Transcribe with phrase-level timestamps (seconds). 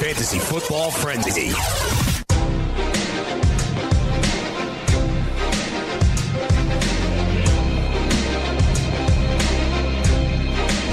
[0.00, 1.50] Fantasy Football Frenzy.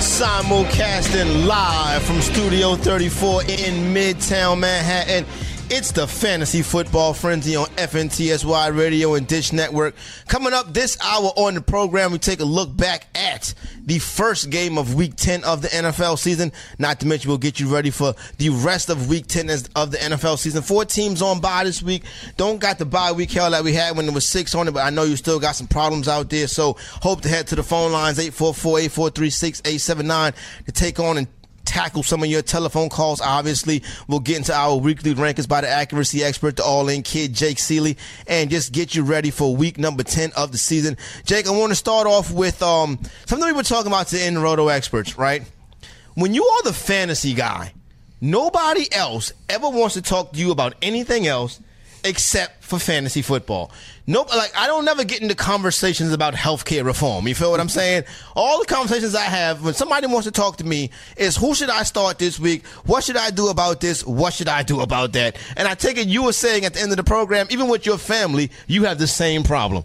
[0.01, 5.25] Simulcasting live from Studio 34 in Midtown Manhattan.
[5.69, 9.95] It's the Fantasy Football Frenzy on FNTSY Radio and Dish Network.
[10.29, 13.53] Coming up this hour on the program, we take a look back at
[13.85, 16.53] the first game of Week 10 of the NFL season.
[16.79, 19.97] Not to mention, we'll get you ready for the rest of Week 10 of the
[19.97, 20.61] NFL season.
[20.61, 22.03] Four teams on bye this week.
[22.37, 24.71] Don't got the bye week hell that we had when there was six on it,
[24.71, 26.47] but I know you still got some problems out there.
[26.47, 30.33] So hope to head to the phone lines 844 843 6879
[30.65, 31.27] to take on and
[31.67, 33.21] tackle some of your telephone calls.
[33.21, 37.33] Obviously, we'll get into our weekly rankings by the accuracy expert, the all in kid,
[37.33, 40.97] Jake Seeley, and just get you ready for week number 10 of the season.
[41.25, 44.39] Jake, I want to start off with um, something we were talking about to in
[44.39, 45.43] roto experts, right?
[46.15, 47.73] When you are the fantasy guy,
[48.21, 51.59] nobody else ever wants to talk to you about anything else
[52.07, 53.71] except for fantasy football.
[54.07, 57.27] Nope, like I don't never get into conversations about healthcare reform.
[57.27, 58.03] You feel what I'm saying?
[58.35, 61.69] All the conversations I have when somebody wants to talk to me is who should
[61.69, 62.65] I start this week?
[62.85, 64.05] What should I do about this?
[64.05, 65.37] What should I do about that?
[65.57, 67.85] And I take it you were saying at the end of the program, even with
[67.85, 69.83] your family, you have the same problem.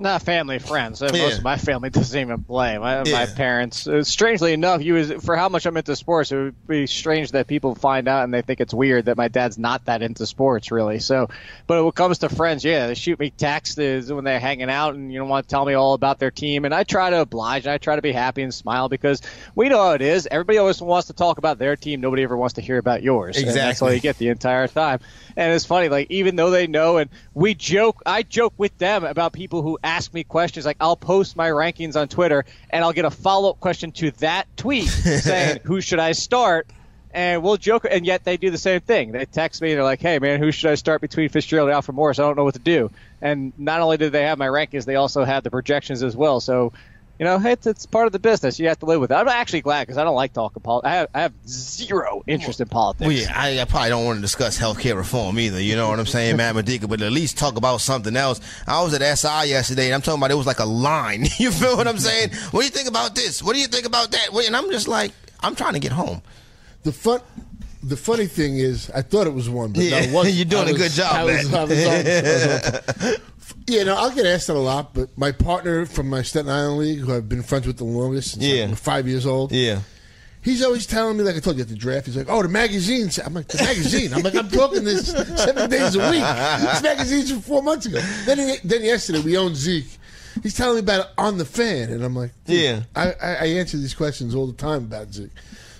[0.00, 1.00] Not family, friends.
[1.00, 1.10] Yeah.
[1.10, 2.78] Most of my family doesn't even play.
[2.78, 3.12] My, yeah.
[3.12, 3.86] my parents.
[3.86, 6.30] Uh, strangely enough, you was for how much I'm into sports.
[6.30, 9.28] It would be strange that people find out and they think it's weird that my
[9.28, 11.00] dad's not that into sports, really.
[11.00, 11.28] So,
[11.66, 14.94] but when it comes to friends, yeah, they shoot me texts when they're hanging out
[14.94, 17.20] and you know want to tell me all about their team, and I try to
[17.20, 17.64] oblige.
[17.64, 19.20] And I try to be happy and smile because
[19.54, 20.28] we know how it is.
[20.30, 22.00] Everybody always wants to talk about their team.
[22.00, 23.36] Nobody ever wants to hear about yours.
[23.36, 23.60] Exactly.
[23.60, 25.00] And that's all you get the entire time.
[25.36, 29.04] And it's funny, like even though they know, and we joke, I joke with them
[29.04, 30.66] about people who ask me questions.
[30.66, 34.10] Like I'll post my rankings on Twitter, and I'll get a follow up question to
[34.12, 36.68] that tweet saying, "Who should I start?"
[37.10, 39.12] And we'll joke, and yet they do the same thing.
[39.12, 41.74] They text me, and they're like, "Hey man, who should I start between Fitzgerald and
[41.74, 42.18] Alfred Morris?
[42.18, 42.90] I don't know what to do."
[43.22, 46.40] And not only did they have my rankings, they also had the projections as well.
[46.40, 46.72] So
[47.18, 48.60] you know, it's, it's part of the business.
[48.60, 49.14] You have to live with it.
[49.14, 50.88] I'm actually glad because I don't like talking politics.
[50.88, 53.06] I have, I have zero interest in politics.
[53.06, 55.60] Well, yeah, I, I, probably don't want to discuss healthcare reform either.
[55.60, 56.86] You know what I'm saying, Matt Modica?
[56.86, 58.40] But at least talk about something else.
[58.66, 61.26] I was at SI yesterday, and I'm talking about it was like a line.
[61.38, 62.30] you feel what I'm saying?
[62.52, 63.42] What do you think about this?
[63.42, 64.28] What do you think about that?
[64.32, 66.22] And I'm just like, I'm trying to get home.
[66.84, 67.20] The fun.
[67.82, 70.74] The funny thing is, I thought it was one, but yeah, no, you're doing was,
[70.74, 71.60] a good job, I was, man.
[71.60, 73.18] I was, I was,
[73.68, 76.78] yeah, no, I'll get asked that a lot, but my partner from my Staten Island
[76.78, 78.64] League, who I've been friends with the longest, since yeah.
[78.64, 79.80] I'm five years old, yeah,
[80.42, 82.48] he's always telling me, like I told you at the draft, he's like, "Oh, the
[82.48, 86.22] magazines." I'm like, "The magazine." I'm like, "I'm talking this seven days a week.
[86.22, 89.98] This magazine's from four months ago." Then, he, then yesterday we owned Zeke.
[90.42, 93.46] He's telling me about it on the fan, and I'm like, "Yeah." I, I, I
[93.58, 95.30] answer these questions all the time about Zeke.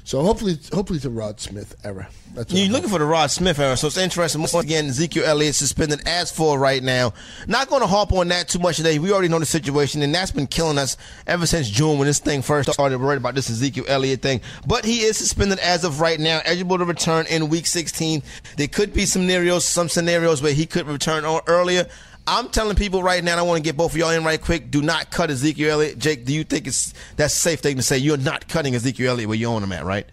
[0.09, 2.09] So hopefully, hopefully it's a Rod Smith era.
[2.33, 4.41] That's You're looking for the Rod Smith era, so it's interesting.
[4.41, 7.13] Once again, Ezekiel Elliott suspended as for right now.
[7.47, 8.99] Not going to harp on that too much today.
[8.99, 12.21] We already know the situation, and that's been killing us ever since June when this
[12.21, 12.99] thing first started.
[12.99, 16.41] We're worried about this Ezekiel Elliott thing, but he is suspended as of right now,
[16.47, 18.23] eligible to return in Week 16.
[18.57, 21.87] There could be some scenarios, some scenarios where he could return earlier.
[22.29, 24.71] I'm telling people right now, I want to get both of y'all in right quick.
[24.71, 25.99] Do not cut Ezekiel Elliott.
[25.99, 27.97] Jake, do you think it's that's safe thing to say?
[27.97, 30.07] You're not cutting Ezekiel Elliott where you own him at, right?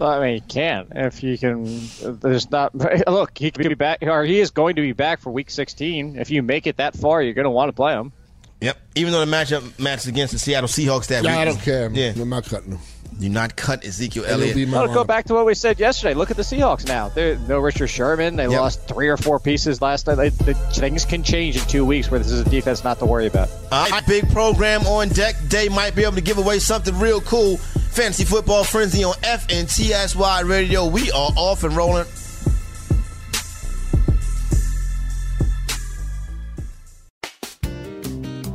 [0.00, 1.80] I mean, you can if you can.
[2.20, 2.74] There's not.
[3.06, 6.16] Look, he could be back, or he is going to be back for Week 16.
[6.16, 8.12] If you make it that far, you're going to want to play him.
[8.60, 8.78] Yep.
[8.94, 11.38] Even though the matchup matches against the Seattle Seahawks that yeah, week.
[11.38, 11.90] I don't care.
[11.90, 12.80] Yeah, I'm not cutting him.
[13.18, 14.70] Do not cut Ezekiel Elliott.
[14.70, 16.14] Well, go back to what we said yesterday.
[16.14, 17.10] Look at the Seahawks now.
[17.10, 18.36] They're, no Richard Sherman.
[18.36, 18.58] They yep.
[18.58, 20.14] lost three or four pieces last night.
[20.14, 23.06] They, the, things can change in two weeks where this is a defense not to
[23.06, 23.50] worry about.
[23.70, 25.34] All right, big program on deck.
[25.48, 27.58] Day might be able to give away something real cool.
[27.58, 30.86] Fantasy Football Frenzy on FNTSY Radio.
[30.86, 32.06] We are off and rolling.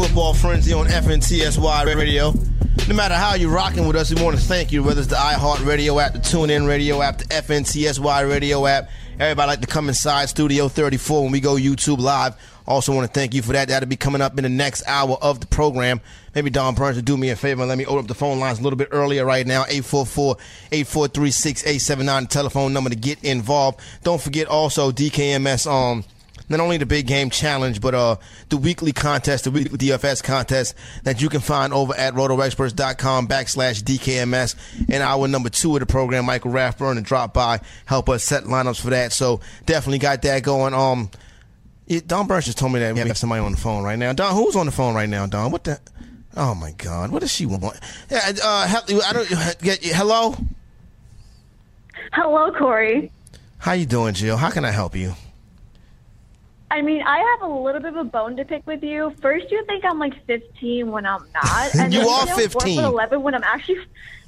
[0.00, 2.32] Football Frenzy on FNTSY Radio.
[2.88, 5.16] No matter how you're rocking with us, we want to thank you, whether it's the
[5.16, 8.88] iHeart Radio app, the TuneIn Radio app, the FNTSY Radio app,
[9.20, 12.34] Everybody like to come inside Studio 34 when we go YouTube live.
[12.66, 13.68] Also want to thank you for that.
[13.68, 16.00] That'll be coming up in the next hour of the program.
[16.34, 18.40] Maybe Don Burns will do me a favor and let me open up the phone
[18.40, 19.64] lines a little bit earlier right now.
[19.64, 23.80] 844-843-6879, the telephone number to get involved.
[24.04, 26.02] Don't forget also DKMS um
[26.50, 28.16] not only the big game challenge, but uh,
[28.48, 30.74] the weekly contest, the weekly DFS contest
[31.04, 34.56] that you can find over at rotoexperts.com backslash DKMS.
[34.88, 38.44] And our number two of the program, Michael Rathburn, and drop by, help us set
[38.44, 39.12] lineups for that.
[39.12, 40.74] So definitely got that going.
[40.74, 41.10] Um,
[41.86, 44.12] it, Don Burns just told me that we have somebody on the phone right now.
[44.12, 45.52] Don, who's on the phone right now, Don?
[45.52, 45.80] What the?
[46.36, 47.78] Oh my God, what does she want?
[48.08, 49.28] Yeah, uh, I don't.
[49.92, 50.36] Hello.
[52.12, 53.10] Hello, Corey.
[53.58, 54.36] How you doing, Jill?
[54.36, 55.14] How can I help you?
[56.70, 59.12] I mean, I have a little bit of a bone to pick with you.
[59.20, 62.36] First, you think I'm like 15 when I'm not, and you then are say I'm
[62.38, 62.50] 15.
[62.50, 63.80] four foot 11 when I'm actually.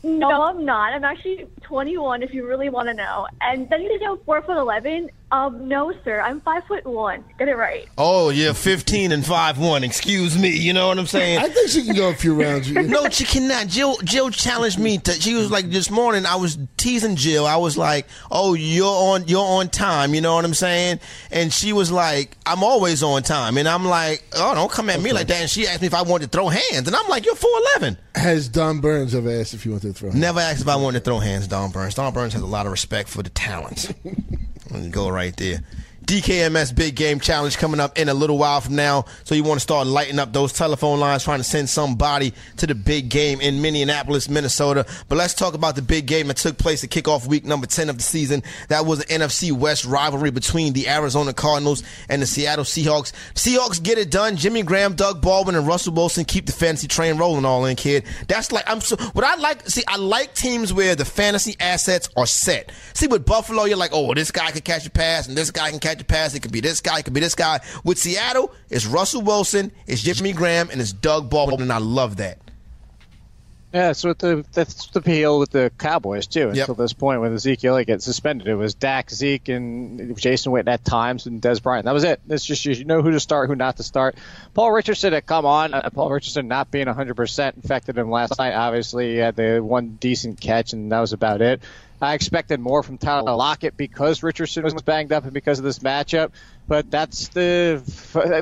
[0.05, 0.93] No, I'm not.
[0.93, 2.25] I'm actually 21.
[2.25, 5.11] If you really want to know, and then you I'm four foot 11.
[5.33, 6.21] Um, no, sir.
[6.21, 7.25] I'm five foot one.
[7.39, 7.89] Get it right.
[7.97, 9.83] Oh, you're 15 and 5'1.
[9.83, 10.51] Excuse me.
[10.55, 11.39] You know what I'm saying?
[11.39, 12.71] I think she can go a few rounds.
[12.71, 13.67] no, she cannot.
[13.67, 17.47] Jill Jill challenged me to she was like this morning I was teasing Jill.
[17.47, 21.01] I was like, "Oh, you're on you're on time." You know what I'm saying?
[21.31, 25.01] And she was like, "I'm always on time." And I'm like, "Oh, don't come at
[25.01, 26.87] me like that." And she asked me if I wanted to throw hands.
[26.87, 30.11] And I'm like, "You're 4'11." Has Don Burns ever asked if you wanted to throw?
[30.11, 30.21] hands?
[30.21, 31.95] Never asked if I wanted to throw hands, Don Burns.
[31.95, 33.95] Don Burns has a lot of respect for the talent.
[34.73, 35.61] Me go right there.
[36.05, 39.05] DKMS Big Game Challenge coming up in a little while from now.
[39.25, 42.67] So you want to start lighting up those telephone lines, trying to send somebody to
[42.67, 44.85] the big game in Minneapolis, Minnesota.
[45.09, 47.67] But let's talk about the big game that took place to kick off week number
[47.67, 48.43] 10 of the season.
[48.69, 53.13] That was an NFC West rivalry between the Arizona Cardinals and the Seattle Seahawks.
[53.35, 54.37] Seahawks get it done.
[54.37, 58.05] Jimmy Graham, Doug Baldwin, and Russell Wilson keep the fantasy train rolling all in, kid.
[58.27, 62.09] That's like, I'm so, what I like, see, I like teams where the fantasy assets
[62.17, 62.73] are set.
[62.95, 65.71] See, with Buffalo, you're like, oh, this guy can catch a pass and this guy
[65.71, 66.35] can catch a pass.
[66.35, 67.61] It could be this guy, it could be this guy.
[67.85, 72.17] With Seattle, it's Russell Wilson, it's Jimmy Graham, and it's Doug Baldwin, and I love
[72.17, 72.39] that.
[73.73, 76.51] Yeah, that's what the that's the appeal with the Cowboys too.
[76.51, 80.69] Until this point, when Ezekiel Elliott gets suspended, it was Dak, Zeke, and Jason Witten
[80.69, 81.87] at times, and Dez Bryant.
[81.87, 82.21] That was it.
[82.29, 84.17] It's just you know who to start, who not to start.
[84.53, 85.73] Paul Richardson had come on.
[85.73, 88.53] Uh, Paul Richardson not being 100 percent infected him last night.
[88.53, 91.63] Obviously, he had the one decent catch, and that was about it.
[92.03, 93.37] I expected more from Tyler oh.
[93.37, 96.33] Lockett because Richardson was banged up and because of this matchup.
[96.67, 97.83] But that's the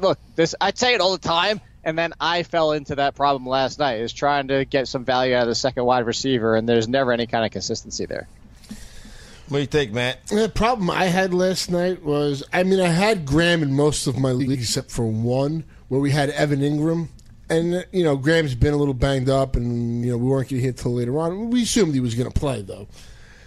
[0.02, 0.18] look.
[0.34, 3.78] This I'd say it all the time, and then I fell into that problem last
[3.78, 4.00] night.
[4.00, 7.12] Is trying to get some value out of the second wide receiver, and there's never
[7.12, 8.26] any kind of consistency there.
[9.48, 10.24] What do you think, Matt?
[10.28, 14.16] The problem I had last night was, I mean, I had Graham in most of
[14.16, 17.08] my leagues except for one where we had Evan Engram.
[17.48, 20.60] And, you know, Graham's been a little banged up, and, you know, we weren't going
[20.60, 21.50] to hit till later on.
[21.50, 22.86] We assumed he was going to play, though.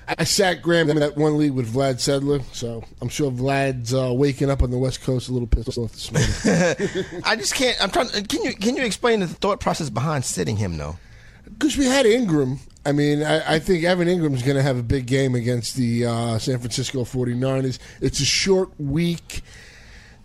[0.07, 4.13] I sat Graham in that one league with Vlad Sedler, so I'm sure Vlad's uh,
[4.13, 7.21] waking up on the West Coast a little pissed off this morning.
[7.25, 7.81] I just can't.
[7.81, 8.09] I'm trying.
[8.09, 10.97] Can you can you explain the thought process behind sitting him though?
[11.45, 12.59] Because we had Engram.
[12.85, 16.05] I mean, I, I think Evan Engram's going to have a big game against the
[16.05, 17.79] uh, San Francisco 49ers.
[18.01, 19.41] It's a short week.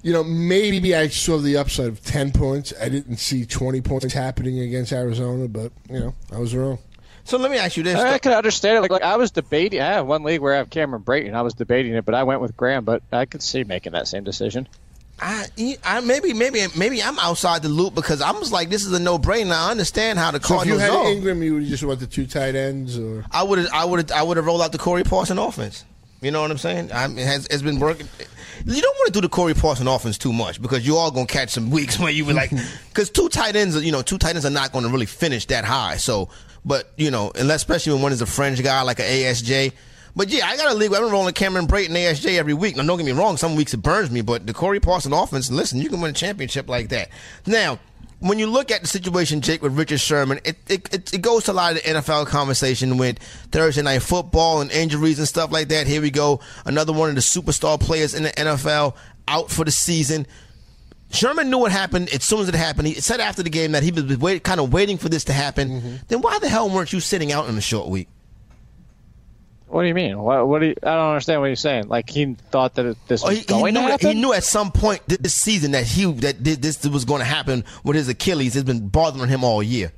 [0.02, 2.72] You know, maybe I saw the upside of 10 points.
[2.80, 6.78] I didn't see 20 points happening against Arizona, but, you know, I was wrong.
[7.28, 7.94] So let me ask you this.
[7.94, 8.80] I can understand it.
[8.80, 9.82] Like, like I was debating.
[9.82, 11.32] I have one league where I have Cameron Brate.
[11.32, 12.84] I was debating it, but I went with Graham.
[12.86, 14.66] But I could see making that same decision.
[15.20, 15.46] I,
[15.84, 19.00] I maybe maybe maybe I'm outside the loop because I'm just like, this is a
[19.00, 19.52] no brainer.
[19.52, 21.04] I understand how the So if you Cardinals had go.
[21.04, 24.22] Engram, you would just want the two tight ends, or I would I would I
[24.22, 25.84] would have rolled out the Corey Parson offense.
[26.20, 26.92] You know what I'm saying?
[26.92, 28.08] I, it has it's been working.
[28.64, 31.26] You don't want to do the Corey Parson offense too much because you are gonna
[31.26, 32.50] catch some weeks where you were like,
[32.88, 35.06] because two tight ends, are, you know, two tight ends are not going to really
[35.06, 35.96] finish that high.
[35.96, 36.28] So,
[36.68, 39.72] but you know, unless especially when one is a fringe guy like an ASJ.
[40.14, 40.90] But yeah, I got a league.
[40.90, 42.76] been rolling Cameron Brate ASJ every week.
[42.76, 43.36] Now, don't get me wrong.
[43.36, 45.50] Some weeks it burns me, but the Corey Parson offense.
[45.50, 47.08] Listen, you can win a championship like that.
[47.46, 47.78] Now,
[48.20, 51.52] when you look at the situation, Jake, with Richard Sherman, it, it, it goes to
[51.52, 53.18] a lot of the NFL conversation with
[53.52, 55.86] Thursday night football and injuries and stuff like that.
[55.86, 56.40] Here we go.
[56.64, 58.96] Another one of the superstar players in the NFL
[59.28, 60.26] out for the season.
[61.10, 62.88] Sherman knew what happened as soon as it happened.
[62.88, 65.32] He said after the game that he was wait, kind of waiting for this to
[65.32, 65.68] happen.
[65.70, 65.94] Mm-hmm.
[66.08, 68.08] Then why the hell weren't you sitting out in a short week?
[69.68, 70.18] What do you mean?
[70.18, 70.48] What?
[70.48, 70.74] What do you?
[70.82, 71.88] I don't understand what you're saying.
[71.88, 74.08] Like he thought that this Oh, was he, he going knew to happen.
[74.08, 77.64] he knew at some point this season that he that this was going to happen
[77.84, 78.56] with his Achilles.
[78.56, 79.92] It's been bothering him all year.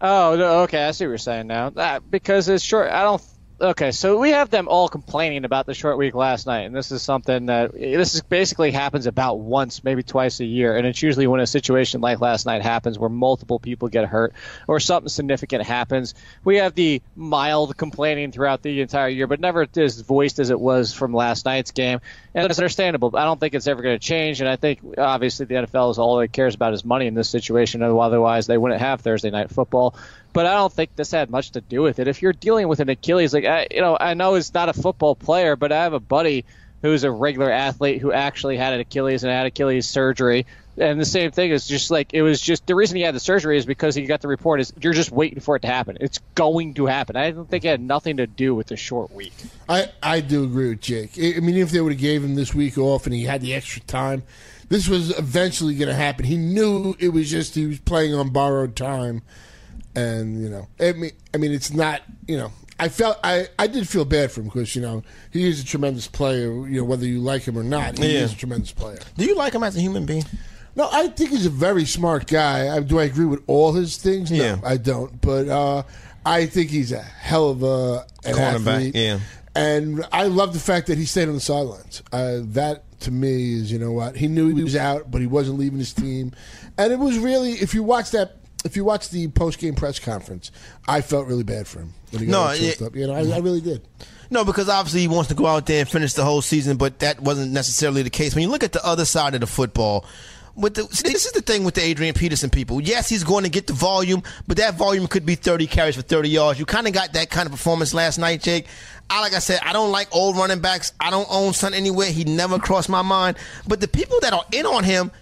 [0.00, 0.84] Oh, okay.
[0.84, 1.70] I see what you're saying now.
[1.70, 2.90] That, because it's short.
[2.90, 3.22] I don't.
[3.60, 6.92] Okay, so we have them all complaining about the short week last night, and this
[6.92, 11.02] is something that this is basically happens about once, maybe twice a year, and it's
[11.02, 14.32] usually when a situation like last night happens where multiple people get hurt
[14.66, 16.14] or something significant happens.
[16.44, 20.60] We have the mild complaining throughout the entire year, but never as voiced as it
[20.60, 22.00] was from last night's game,
[22.38, 23.16] and it's understandable.
[23.16, 25.98] I don't think it's ever going to change, and I think obviously the NFL is
[25.98, 27.82] all it cares about is money in this situation.
[27.82, 29.94] Otherwise, they wouldn't have Thursday night football
[30.32, 32.08] but I don't think this had much to do with it.
[32.08, 34.72] If you're dealing with an Achilles, like I, you know, I know he's not a
[34.72, 36.44] football player, but I have a buddy
[36.82, 40.46] who's a regular athlete who actually had an Achilles and had Achilles surgery.
[40.76, 43.20] And the same thing is just like it was just the reason he had the
[43.20, 45.98] surgery is because he got the report is you're just waiting for it to happen.
[46.00, 47.16] It's going to happen.
[47.16, 49.32] I don't think it had nothing to do with the short week.
[49.68, 51.18] I, I do agree with Jake.
[51.18, 53.54] I mean, if they would have gave him this week off and he had the
[53.54, 54.22] extra time,
[54.68, 56.26] this was eventually going to happen.
[56.26, 59.22] He knew it was just he was playing on borrowed time
[59.98, 63.66] and you know, I mean, I mean, it's not, you know, I felt I, I
[63.66, 66.50] did feel bad for him because you know he is a tremendous player.
[66.68, 68.20] You know whether you like him or not, he Yeah.
[68.20, 68.98] is a tremendous player.
[69.16, 70.24] Do you like him as a human being?
[70.76, 72.74] No, I think he's a very smart guy.
[72.76, 74.30] I, do I agree with all his things?
[74.30, 74.60] No, Yeah.
[74.64, 75.20] I don't.
[75.20, 75.82] But uh,
[76.24, 78.94] I think he's a hell of a Cornerback, athlete.
[78.94, 79.18] yeah.
[79.56, 82.02] and I love the fact that he stayed on the sidelines.
[82.12, 85.26] Uh, that to me is, you know what, he knew he was out, but he
[85.26, 86.32] wasn't leaving his team,
[86.76, 88.36] and it was really, if you watch that.
[88.64, 90.50] If you watch the post game press conference,
[90.86, 92.86] I felt really bad for him when he got No, yeah.
[92.86, 92.96] up.
[92.96, 93.82] You know, I, I really did.
[94.30, 96.98] No, because obviously he wants to go out there and finish the whole season, but
[96.98, 98.34] that wasn't necessarily the case.
[98.34, 100.04] When you look at the other side of the football,
[100.54, 102.80] with the, see, this is the thing with the Adrian Peterson people.
[102.80, 106.02] Yes, he's going to get the volume, but that volume could be 30 carries for
[106.02, 106.58] 30 yards.
[106.58, 108.66] You kind of got that kind of performance last night, Jake.
[109.08, 110.92] I, like I said, I don't like old running backs.
[111.00, 112.10] I don't own Son anywhere.
[112.10, 113.36] He never crossed my mind.
[113.68, 115.12] But the people that are in on him,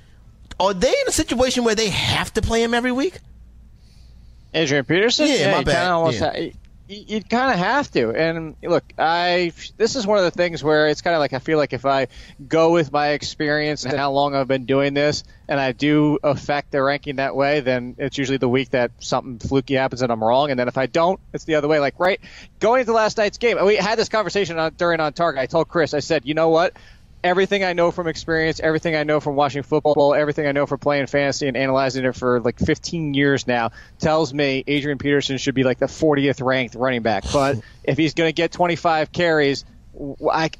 [0.58, 3.18] are they in a situation where they have to play him every week?
[4.54, 5.26] Adrian Peterson.
[5.28, 6.12] Yeah, my you bad.
[6.14, 6.18] Yeah.
[6.32, 6.52] ha- you-
[6.88, 8.10] you'd kind of have to.
[8.12, 11.40] And look, I this is one of the things where it's kind of like I
[11.40, 12.06] feel like if I
[12.48, 16.70] go with my experience and how long I've been doing this, and I do affect
[16.70, 20.22] the ranking that way, then it's usually the week that something fluky happens and I'm
[20.22, 20.50] wrong.
[20.50, 21.80] And then if I don't, it's the other way.
[21.80, 22.20] Like right,
[22.60, 25.42] going into last night's game, we had this conversation on, during on target.
[25.42, 26.76] I told Chris, I said, you know what?
[27.26, 30.78] Everything I know from experience, everything I know from watching football, everything I know from
[30.78, 35.54] playing fantasy and analyzing it for like 15 years now tells me Adrian Peterson should
[35.54, 37.24] be like the 40th ranked running back.
[37.36, 39.66] But if he's going to get 25 carries,
[40.32, 40.50] I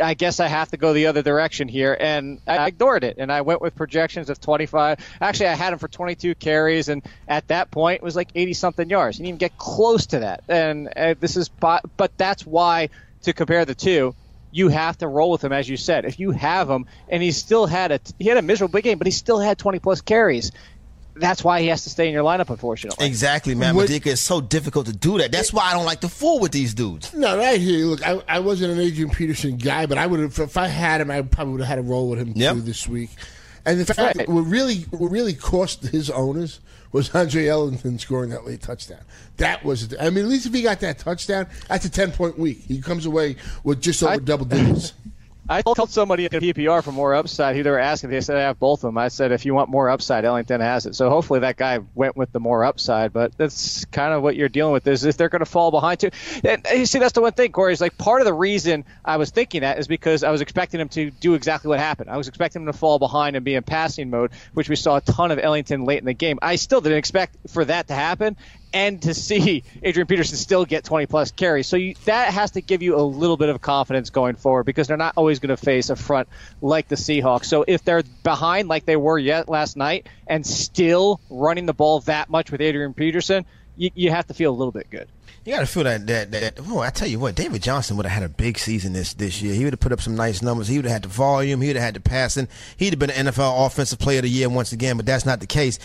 [0.00, 3.32] I guess I have to go the other direction here, and I ignored it, and
[3.32, 4.98] I went with projections of 25.
[5.20, 8.54] Actually, I had him for 22 carries, and at that point, it was like 80
[8.54, 9.16] something yards.
[9.16, 12.90] He didn't even get close to that, and uh, this is, but but that's why
[13.22, 14.14] to compare the two,
[14.52, 16.04] you have to roll with him, as you said.
[16.04, 18.98] If you have him, and he still had a he had a miserable big game,
[18.98, 20.52] but he still had 20 plus carries.
[21.16, 23.04] That's why he has to stay in your lineup, unfortunately.
[23.06, 23.74] Exactly, man.
[23.74, 25.32] What- Modica is so difficult to do that.
[25.32, 27.12] That's why I don't like to fool with these dudes.
[27.12, 27.86] No, I hear you.
[27.88, 31.00] Look, I, I wasn't an Adrian Peterson guy, but I would have if I had
[31.00, 32.54] him, I probably would have had a roll with him Yep.
[32.54, 33.10] too this week.
[33.66, 34.16] And the fact Right.
[34.16, 36.60] that what really what really cost his owners
[36.92, 39.00] was Andre Ellington scoring that late touchdown.
[39.36, 42.38] That was, I mean, at least if he got that touchdown, that's a ten point
[42.38, 42.62] week.
[42.66, 44.92] He comes away with just over I- double digits.
[45.50, 48.10] I told somebody at PPR for more upside who they were asking.
[48.10, 48.98] They said I have both of them.
[48.98, 50.94] I said if you want more upside, Ellington has it.
[50.94, 53.12] So hopefully that guy went with the more upside.
[53.12, 55.98] But that's kind of what you're dealing with is if they're going to fall behind
[55.98, 56.10] too.
[56.44, 57.72] And you see, that's the one thing, Corey.
[57.72, 60.80] Is like part of the reason I was thinking that is because I was expecting
[60.80, 62.10] him to do exactly what happened.
[62.10, 64.98] I was expecting him to fall behind and be in passing mode, which we saw
[64.98, 66.38] a ton of Ellington late in the game.
[66.40, 68.36] I still didn't expect for that to happen
[68.72, 71.66] and to see Adrian Peterson still get 20 plus carries.
[71.66, 74.88] So you, that has to give you a little bit of confidence going forward because
[74.88, 76.28] they're not always going to face a front
[76.60, 77.46] like the Seahawks.
[77.46, 82.00] So if they're behind like they were yet last night and still running the ball
[82.00, 83.44] that much with Adrian Peterson,
[83.76, 85.08] you, you have to feel a little bit good.
[85.44, 86.60] You got to feel that that that.
[86.68, 89.40] Oh, I tell you what, David Johnson would have had a big season this this
[89.40, 89.54] year.
[89.54, 90.68] He would have put up some nice numbers.
[90.68, 91.62] He would have had the volume.
[91.62, 92.46] He would have had the passing.
[92.76, 94.98] He'd have been an NFL Offensive Player of the Year once again.
[94.98, 95.78] But that's not the case.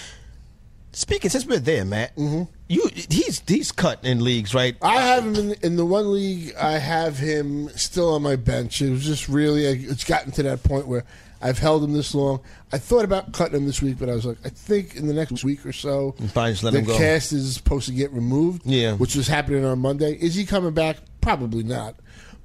[0.96, 2.44] Speaking since we're there, Matt, Mm-hmm.
[2.70, 4.78] you he's he's cut in leagues, right?
[4.82, 6.54] I have him in, in the one league.
[6.56, 8.82] I have him still on my bench.
[8.82, 11.04] It was just really, it's gotten to that point where
[11.42, 12.40] I've held him this long.
[12.72, 15.14] I thought about cutting him this week, but I was like, I think in the
[15.14, 18.62] next week or so, the cast is supposed to get removed.
[18.66, 18.94] Yeah.
[18.94, 20.14] which was happening on Monday.
[20.14, 20.98] Is he coming back?
[21.20, 21.96] Probably not.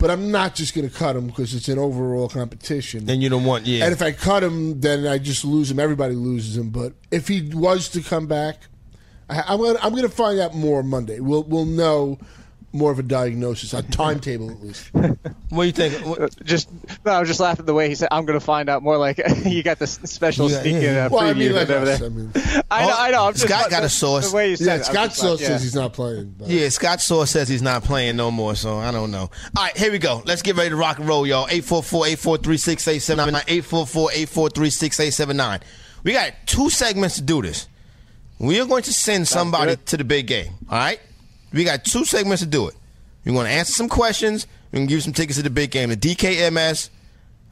[0.01, 3.09] But I'm not just going to cut him because it's an overall competition.
[3.09, 3.85] And you don't want yeah.
[3.85, 5.79] And if I cut him, then I just lose him.
[5.79, 6.71] Everybody loses him.
[6.71, 8.63] But if he was to come back,
[9.29, 11.21] I, I'm gonna I'm gonna find out more Monday.
[11.21, 12.19] We'll we'll know
[12.73, 14.91] more of a diagnosis, a timetable at least.
[15.51, 16.07] What do you think?
[16.07, 16.69] What- Just
[17.05, 18.97] no, I was just laughing the way he said, "I'm going to find out more."
[18.97, 21.07] Like you got this special Yeah, sneaking yeah.
[21.07, 21.99] uh, Well, I preview mean, like over us.
[21.99, 22.07] there.
[22.07, 22.31] I mean,
[22.71, 23.27] I know, I know.
[23.27, 24.31] I'm just, Scott got the, a source.
[24.31, 25.47] The way you said yeah, it, Scott just like, yeah.
[25.49, 26.37] says he's not playing.
[26.39, 26.47] But.
[26.49, 29.29] Yeah, Scott Soar says he's not playing no more, so I don't know.
[29.57, 30.23] All right, here we go.
[30.25, 31.49] Let's get ready to rock and roll, y'all.
[31.49, 35.61] 844-843-6879, 844-843-6879.
[36.05, 37.67] We got two segments to do this.
[38.39, 39.87] We are going to send somebody good.
[39.87, 41.01] to the big game, all right?
[41.53, 42.75] We got two segments to do it.
[43.25, 44.47] We're going to answer some questions.
[44.71, 46.91] We're going to give you some tickets to the big game, the DKMS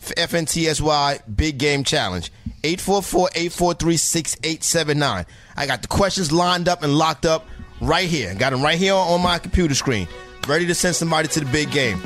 [0.01, 2.33] FNTSY Big Game Challenge.
[2.63, 5.27] 844-843-6879.
[5.57, 7.47] I got the questions lined up and locked up
[7.81, 8.35] right here.
[8.35, 10.09] Got them right here on my computer screen.
[10.47, 12.01] Ready to send somebody to the big game.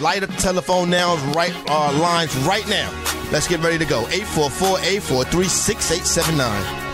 [0.00, 2.90] Light up the telephone now, right uh, lines right now.
[3.30, 4.02] Let's get ready to go.
[4.04, 6.93] 844-843-6879.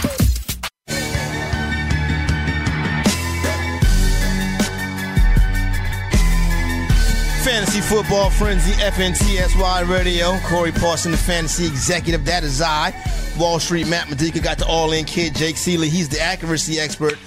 [7.51, 10.39] Fantasy Football Frenzy, FNTSY Radio.
[10.45, 12.23] Corey Parson, the fantasy executive.
[12.23, 12.93] That is I.
[13.37, 15.89] Wall Street Matt Modica got the all in kid, Jake Seeley.
[15.89, 17.19] He's the accuracy expert.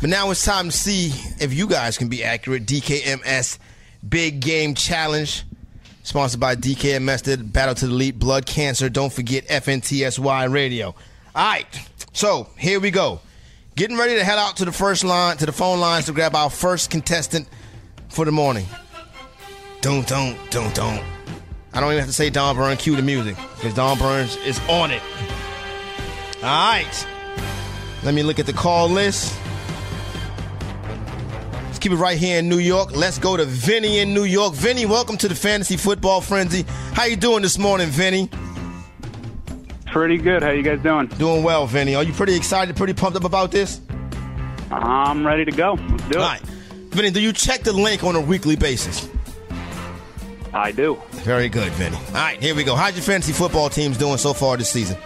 [0.00, 1.10] But now it's time to see
[1.40, 2.64] if you guys can be accurate.
[2.64, 3.58] DKMS
[4.08, 5.42] Big Game Challenge,
[6.04, 8.88] sponsored by DKMS, the Battle to Delete Blood Cancer.
[8.88, 10.94] Don't forget FNTSY Radio.
[11.34, 11.66] All right,
[12.12, 13.18] so here we go.
[13.74, 16.36] Getting ready to head out to the first line, to the phone lines to grab
[16.36, 17.48] our first contestant
[18.10, 18.66] for the morning.
[19.82, 21.02] Don't, don't, don't, don't.
[21.74, 24.60] I don't even have to say Don Burns, cue the music, because Don Burns is
[24.68, 25.02] on it.
[26.36, 27.06] All right.
[28.04, 29.36] Let me look at the call list.
[31.64, 32.94] Let's keep it right here in New York.
[32.94, 34.54] Let's go to Vinny in New York.
[34.54, 36.64] Vinny, welcome to the Fantasy Football Frenzy.
[36.92, 38.30] How you doing this morning, Vinny?
[39.86, 40.44] Pretty good.
[40.44, 41.08] How you guys doing?
[41.08, 41.96] Doing well, Vinny.
[41.96, 43.80] Are you pretty excited, pretty pumped up about this?
[44.70, 45.72] I'm ready to go.
[45.72, 46.16] Let's do it.
[46.18, 46.40] All right.
[46.40, 49.08] Vinny, do you check the link on a weekly basis?
[50.54, 51.00] I do.
[51.10, 51.96] Very good, Vinny.
[51.96, 52.74] All right, here we go.
[52.74, 54.98] How's your fantasy football teams doing so far this season?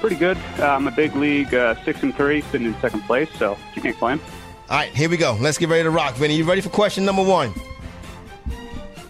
[0.00, 0.38] Pretty good.
[0.58, 3.82] Uh, I'm a big league, uh, six and three, sitting in second place, so you
[3.82, 4.20] can't claim.
[4.68, 5.36] All right, here we go.
[5.40, 6.36] Let's get ready to rock, Vinny.
[6.36, 7.52] You ready for question number one?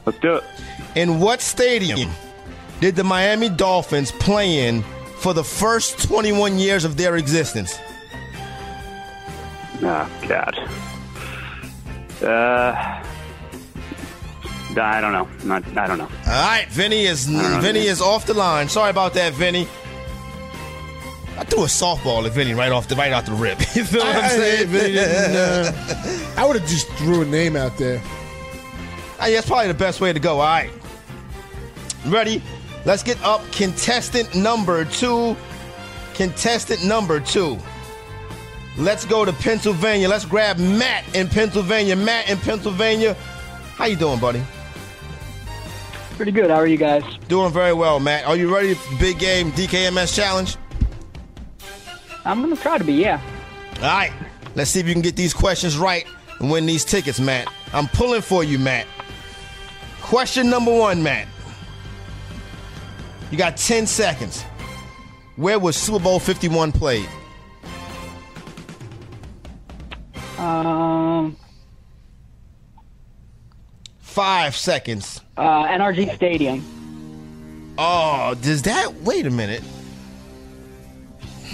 [0.05, 0.45] Let's do it.
[0.97, 2.11] In what stadium
[2.81, 4.83] did the Miami Dolphins play in
[5.19, 7.79] for the first 21 years of their existence?
[9.85, 10.59] Oh, God.
[12.21, 13.03] Uh,
[14.79, 15.29] I don't know.
[15.45, 16.05] Not, I don't know.
[16.27, 17.89] All right, Vinny is know, Vinny man.
[17.89, 18.69] is off the line.
[18.69, 19.67] Sorry about that, Vinny.
[21.39, 23.59] I threw a softball at Vinny right off the right out the rip.
[23.75, 24.69] You feel what I'm saying?
[24.69, 28.01] Vinny didn't, uh, I would have just threw a name out there.
[29.19, 30.35] Ah, yeah, that's probably the best way to go.
[30.41, 30.71] All right.
[32.07, 32.43] Ready?
[32.85, 35.37] Let's get up contestant number two.
[36.15, 37.59] Contestant number two.
[38.77, 40.09] Let's go to Pennsylvania.
[40.09, 41.95] Let's grab Matt in Pennsylvania.
[41.95, 43.15] Matt in Pennsylvania.
[43.77, 44.43] How you doing, buddy?
[46.17, 46.51] Pretty good.
[46.51, 47.03] How are you guys?
[47.29, 48.27] Doing very well, Matt.
[48.27, 50.57] Are you ready for the big game DKMS challenge?
[52.25, 52.93] I'm gonna try to be.
[52.95, 53.21] Yeah.
[53.77, 54.13] All right.
[54.55, 56.07] Let's see if you can get these questions right
[56.39, 57.49] and win these tickets, Matt.
[57.73, 58.87] I'm pulling for you, Matt.
[60.03, 61.27] Question number one, Matt.
[63.31, 64.43] You got 10 seconds.
[65.37, 67.09] Where was Super Bowl 51 played?
[70.39, 70.82] Um.
[74.13, 75.23] Five seconds.
[75.39, 76.63] Uh, NRG Stadium.
[77.79, 78.93] Oh, does that.
[78.97, 79.63] Wait a minute.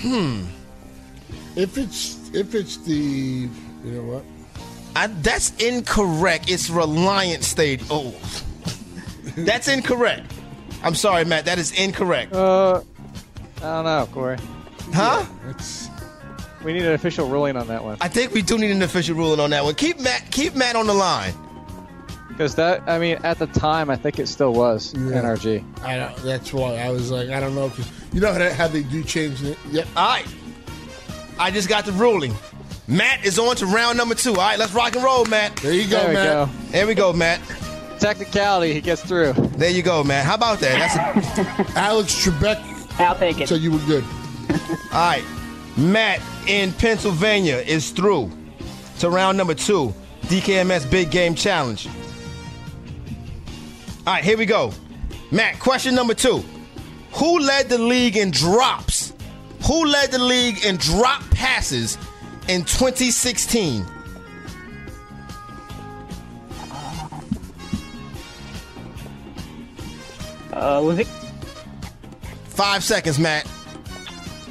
[0.01, 0.43] Hmm.
[1.55, 3.49] If it's if it's the you
[3.85, 4.25] know what?
[4.97, 6.51] I, that's incorrect.
[6.51, 7.87] It's Reliant Stadium.
[7.93, 8.13] Oh.
[9.37, 10.33] that's incorrect.
[10.83, 11.45] I'm sorry, Matt.
[11.45, 12.33] That is incorrect.
[12.33, 12.81] Uh,
[13.59, 14.39] I don't know, Corey.
[14.93, 15.25] Huh?
[15.47, 15.89] That's
[16.65, 19.15] We need an official ruling on that one I think we do need an official
[19.15, 19.77] ruling on that one.
[19.77, 21.35] Keep Matt keep Matt on the line.
[22.39, 22.85] Because that.
[22.87, 25.83] I mean, at the time, I think it still was NRG.
[25.83, 28.55] I don't, that's why I was like, I don't know, because you know how they,
[28.55, 29.59] how they do change it.
[29.73, 29.89] Yep.
[29.97, 30.27] All right.
[31.41, 32.33] I just got the ruling.
[32.87, 34.31] Matt is on to round number two.
[34.31, 35.57] All right, let's rock and roll, Matt.
[35.57, 36.47] There you go, There we man.
[36.47, 36.53] go.
[36.71, 37.41] There we go, Matt.
[37.99, 39.33] Technicality, he gets through.
[39.33, 40.25] There you go, Matt.
[40.25, 40.95] How about that?
[41.15, 43.49] That's a, Alex Trebek I'll take it.
[43.49, 44.05] said you were good.
[44.93, 45.25] all right.
[45.77, 48.31] Matt in Pennsylvania is through
[49.01, 51.89] to round number two, DKMS Big Game Challenge.
[54.09, 54.73] All right, here we go.
[55.31, 56.43] Matt, question number two.
[57.13, 59.13] Who led the league in drops?
[59.67, 61.99] Who led the league in drop passes
[62.49, 63.85] in 2016?
[70.55, 71.07] Uh, was it?
[72.47, 73.47] Five seconds, Matt.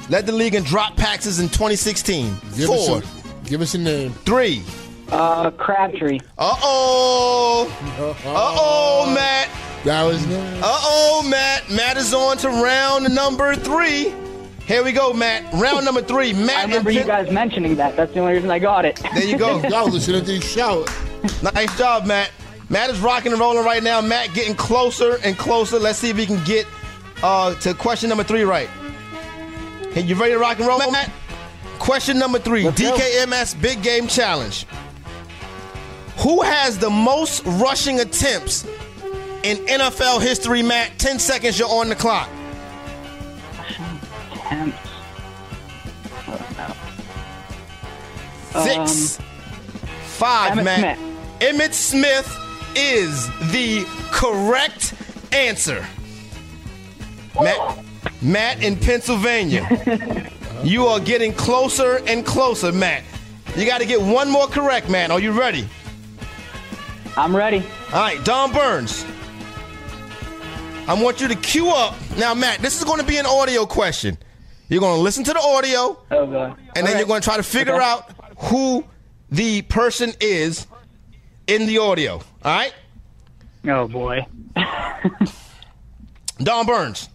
[0.08, 2.32] Led the league in drop passes in 2016.
[2.56, 4.12] Give us, Four, a, give us a name.
[4.24, 4.62] three.
[5.10, 6.18] Uh, Crabtree.
[6.38, 7.74] Uh oh.
[7.98, 9.48] Uh oh, Matt.
[9.84, 11.70] That was Uh oh, Matt.
[11.70, 14.12] Matt is on to round number three.
[14.66, 15.50] Here we go, Matt.
[15.54, 16.34] Round number three.
[16.34, 16.56] Matt.
[16.58, 17.96] I remember and you Pen- guys mentioning that.
[17.96, 18.96] That's the only reason I got it.
[19.14, 19.60] There you go.
[19.70, 20.84] Go listening to the show.
[21.54, 22.30] nice job, Matt.
[22.68, 24.02] Matt is rocking and rolling right now.
[24.02, 25.78] Matt getting closer and closer.
[25.78, 26.66] Let's see if he can get
[27.22, 28.68] uh, to question number three right.
[29.92, 31.10] Hey, you ready to rock and roll, Matt?
[31.78, 32.70] Question number three go.
[32.72, 34.66] DKMS Big Game Challenge.
[36.20, 38.64] Who has the most rushing attempts
[39.44, 40.98] in NFL history, Matt?
[40.98, 42.28] 10 seconds, you're on the clock.
[44.32, 44.88] Attempts.
[48.64, 49.24] Six, um,
[50.06, 50.98] five, Emmitt Matt.
[50.98, 51.40] Smith.
[51.40, 54.94] Emmitt Smith is the correct
[55.32, 55.86] answer.
[57.40, 57.84] Matt,
[58.20, 59.68] Matt in Pennsylvania.
[60.64, 63.04] you are getting closer and closer, Matt.
[63.56, 65.12] You got to get one more correct, man.
[65.12, 65.68] Are you ready?
[67.18, 67.64] I'm ready.
[67.92, 69.04] All right, Don Burns.
[70.86, 71.96] I want you to cue up.
[72.16, 74.16] Now, Matt, this is going to be an audio question.
[74.68, 76.56] You're going to listen to the audio, Oh god.
[76.76, 77.84] and then you're going to try to figure Okay.
[77.84, 78.84] out who
[79.30, 80.66] the person is
[81.48, 82.14] in the audio.
[82.14, 82.72] All right?
[83.66, 84.24] Oh boy.
[86.38, 87.08] Don Burns.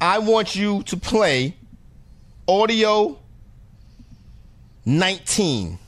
[0.00, 1.54] I want you to play
[2.48, 3.18] audio
[4.84, 5.78] 19.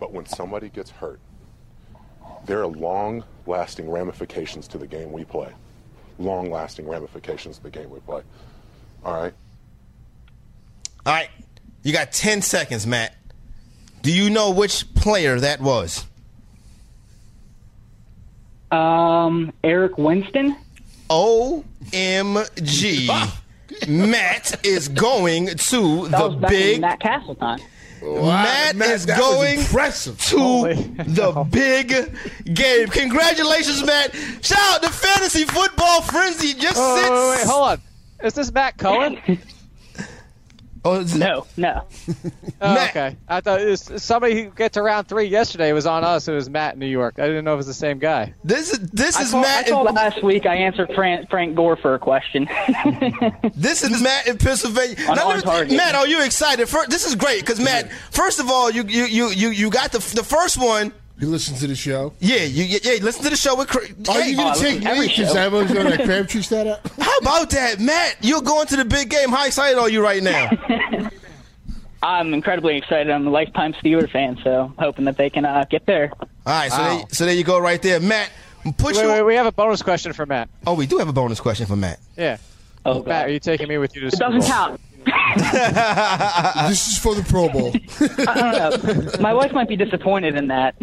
[0.00, 1.20] But when somebody gets hurt,
[2.46, 5.52] there are long lasting ramifications to the game we play.
[6.18, 8.22] Long lasting ramifications to the game we play.
[9.04, 9.34] All right?
[11.06, 11.28] All right.
[11.82, 13.14] You got 10 seconds, Matt.
[14.02, 16.06] Do you know which player that was?
[18.70, 20.56] Um, Eric Winston.
[21.10, 23.08] OMG.
[23.88, 27.60] Matt is going to That the was back big in Matt Castle time.
[28.02, 29.64] Matt, Matt, is going to
[30.34, 31.88] oh, Holy the big
[32.54, 32.88] game.
[32.88, 34.14] Congratulations, Matt.
[34.42, 36.54] Shout out to Fantasy Football Frenzy.
[36.54, 37.10] Just Oh, sits.
[37.10, 37.80] wait, wait, hold on.
[38.26, 39.18] Is this Matt Cohen?
[40.84, 41.82] Oh, is it- No, no.
[42.62, 43.16] Oh, okay.
[43.26, 46.28] I thought it was somebody who get to round three yesterday was on us.
[46.28, 47.14] It was Matt in New York.
[47.18, 48.34] I didn't know it was the same guy.
[48.44, 49.66] This is this I is told, I Matt.
[49.66, 52.48] told In, last week I answered Frank, Frank Gore for a question.
[53.56, 54.96] this is Matt in Pennsylvania.
[55.08, 56.68] On- Now, me- Matt, are you excited?
[56.68, 57.90] For, this is great because Matt.
[58.10, 60.92] First of all, you you you you you got the the first one.
[61.20, 62.14] You listen to the show.
[62.18, 63.02] Yeah, you yeah.
[63.02, 63.68] Listen to the show with.
[63.68, 65.36] Cra- Are Hey, you going I to listen take every me because.
[65.36, 66.88] I was going to Crabtree stat up?
[66.98, 68.16] How about that, Matt?
[68.22, 69.28] You're going to the big game.
[69.30, 70.50] How excited are you right now?
[72.02, 73.10] I'm incredibly excited.
[73.10, 76.10] I'm a lifetime Steeler fan, so hoping that they can uh, get there.
[76.18, 76.96] All right, so Wow.
[76.96, 78.30] there, so there you go, right there, Matt.
[78.78, 79.08] Put Wait, you.
[79.08, 80.48] wait, we have a bonus question for Matt.
[80.66, 81.98] Oh, we do have a bonus question for Matt.
[82.16, 82.38] Yeah.
[82.86, 84.48] Oh, Matt, are you taking me with you to It Super doesn't Bowl?
[84.48, 84.80] count.
[86.68, 87.72] this is for the Pro Bowl.
[88.26, 88.34] I
[88.80, 89.12] don't know.
[89.20, 90.74] My wife might be disappointed in that.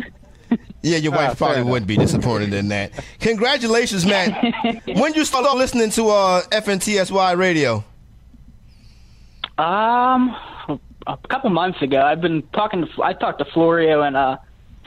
[0.82, 2.92] Yeah, your wife fair probably wouldn't be disappointed in that.
[3.20, 4.84] Congratulations, Matt.
[4.86, 7.84] when you start listening to uh, FNTSY radio?
[9.58, 10.36] Um,
[11.08, 13.04] a couple months ago, I've been talking to.
[13.04, 14.38] I talked to Florio and uh,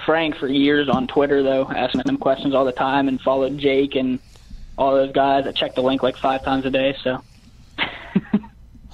[0.06, 3.96] Frank for years on Twitter, though, asking them questions all the time, and followed Jake
[3.96, 4.20] and
[4.78, 5.46] all those guys.
[5.46, 6.96] I check the link like five times a day.
[7.02, 7.22] So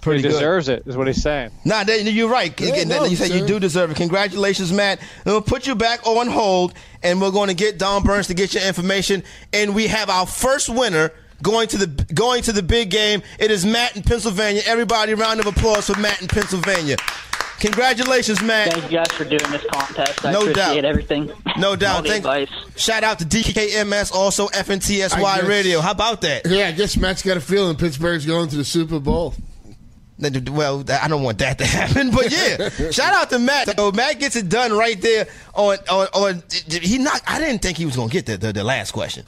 [0.06, 0.34] Pretty He good.
[0.34, 1.50] deserves it, is what he's saying.
[1.64, 2.58] Nah, they, you're right.
[2.60, 3.96] Yeah, no, you said you do deserve it.
[3.96, 4.98] Congratulations, Matt.
[5.00, 8.34] And We'll put you back on hold, and we're going to get Don Burns to
[8.34, 9.22] get your information.
[9.52, 13.22] And we have our first winner going to the going to the big game.
[13.38, 14.62] It is Matt in Pennsylvania.
[14.66, 16.96] Everybody, round of applause for Matt in Pennsylvania.
[17.58, 18.70] Congratulations, Matt.
[18.72, 20.24] thank you guys for doing this contest.
[20.26, 20.84] I No appreciate doubt.
[20.84, 21.32] everything.
[21.56, 22.02] No All doubt.
[22.04, 22.18] the Thank.
[22.24, 22.48] advice.
[22.76, 25.80] Shout out to DKMS, also I FNTSY guess- Radio.
[25.80, 26.42] How about that?
[26.46, 29.34] yeah, I guess Matt's got a feeling Pittsburgh's going to the Super Bowl.
[30.18, 32.90] Well, I don't want that to happen, but yeah.
[32.90, 33.76] shout out to Matt.
[33.76, 36.42] So Matt gets it done right there on on on.
[36.68, 37.20] He not.
[37.26, 39.26] I didn't think he was gonna get the the, the last question.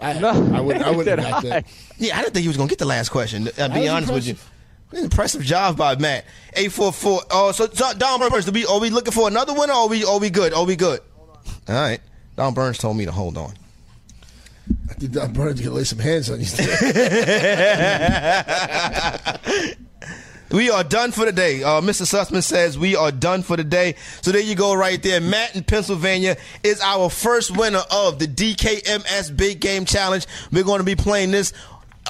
[0.00, 1.66] I, I would I would have got that.
[1.98, 3.48] Yeah, I didn't think he was gonna get the last question.
[3.58, 4.32] I'll be was honest with you.
[4.32, 5.04] impressive.
[5.04, 6.24] Impressive job by Matt.
[6.54, 7.20] Eight four four.
[7.30, 9.74] Oh, so, so Don Burns, are we are we looking for another winner?
[9.74, 10.52] Or are we are we good?
[10.52, 11.00] Are we good?
[11.68, 12.00] All right.
[12.34, 13.52] Don Burns told me to hold on.
[14.88, 16.46] I think Don Burns can lay some hands on you.
[20.50, 21.62] We are done for the day.
[21.62, 22.02] Uh, Mr.
[22.02, 23.94] Sussman says we are done for the day.
[24.20, 25.20] So there you go, right there.
[25.20, 30.26] Matt in Pennsylvania is our first winner of the DKMS Big Game Challenge.
[30.50, 31.52] We're going to be playing this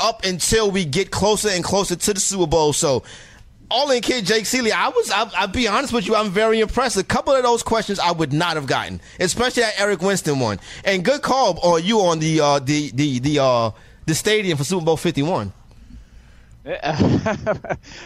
[0.01, 2.73] up until we get closer and closer to the Super Bowl.
[2.73, 3.03] So.
[3.73, 6.59] All in kid Jake Seeley, I was I, I'll be honest with you, I'm very
[6.59, 6.97] impressed.
[6.97, 10.59] A couple of those questions I would not have gotten, especially that Eric Winston one.
[10.85, 13.71] And good call on you on the uh, the the the uh,
[14.07, 15.53] the stadium for Super Bowl 51.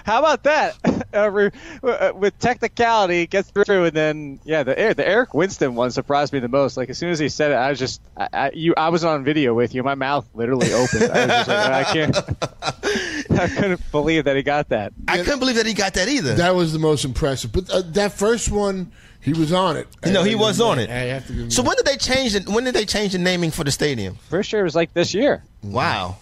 [0.04, 0.76] How about that?
[1.14, 1.50] Uh, re-
[1.84, 6.40] uh, with technicality, gets through, and then yeah, the the Eric Winston one surprised me
[6.40, 6.76] the most.
[6.76, 9.04] Like as soon as he said it, I was just I, I, you I was
[9.04, 9.84] on video with you.
[9.84, 11.04] My mouth literally opened.
[11.04, 12.16] I was just like, I can't.
[13.40, 14.92] I couldn't believe that he got that.
[15.06, 16.34] I couldn't believe that he got that either.
[16.34, 17.52] That was the most impressive.
[17.52, 19.86] But uh, that first one, he was on it.
[20.04, 20.90] No, he was on it.
[20.90, 22.48] I have to give him So when did they change it?
[22.48, 24.18] When did they change the naming for the stadium?
[24.30, 25.44] Pretty sure it was like this year.
[25.62, 26.16] Wow.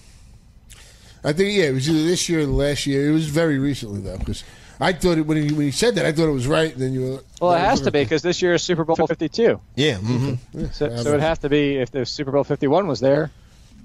[1.25, 3.09] I think yeah, it was either this year or the last year.
[3.09, 4.43] It was very recently though, because
[4.81, 6.73] I thought it when he, when he said that, I thought it was right.
[6.73, 8.97] And then you were Well, it has to be because this year is Super Bowl
[8.97, 9.61] 52.
[9.77, 9.97] Yeah.
[9.99, 10.35] hmm
[10.73, 13.31] So, so it'd have to be if the Super Bowl 51 was there.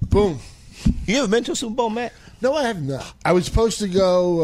[0.01, 0.39] boom.
[1.05, 2.13] You ever been to a Super Bowl, Matt?
[2.41, 3.13] No, I have not.
[3.25, 4.41] I was supposed to go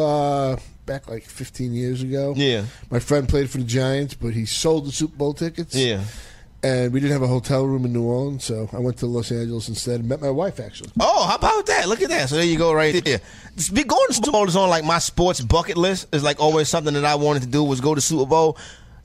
[0.54, 2.34] uh, back like 15 years ago.
[2.36, 2.66] Yeah.
[2.90, 5.76] My friend played for the Giants, but he sold the Super Bowl tickets.
[5.76, 6.04] Yeah.
[6.64, 9.32] And we didn't have a hotel room in New Orleans, so I went to Los
[9.34, 10.92] Angeles instead and met my wife, actually.
[10.98, 11.90] Oh, how about that?
[11.90, 12.30] Look at that.
[12.30, 13.20] So there you go, right there.
[13.74, 16.08] Be- Going to Super Bowl is on like my sports bucket list.
[16.14, 18.58] It's like always something that I wanted to do was go to Super Bowl.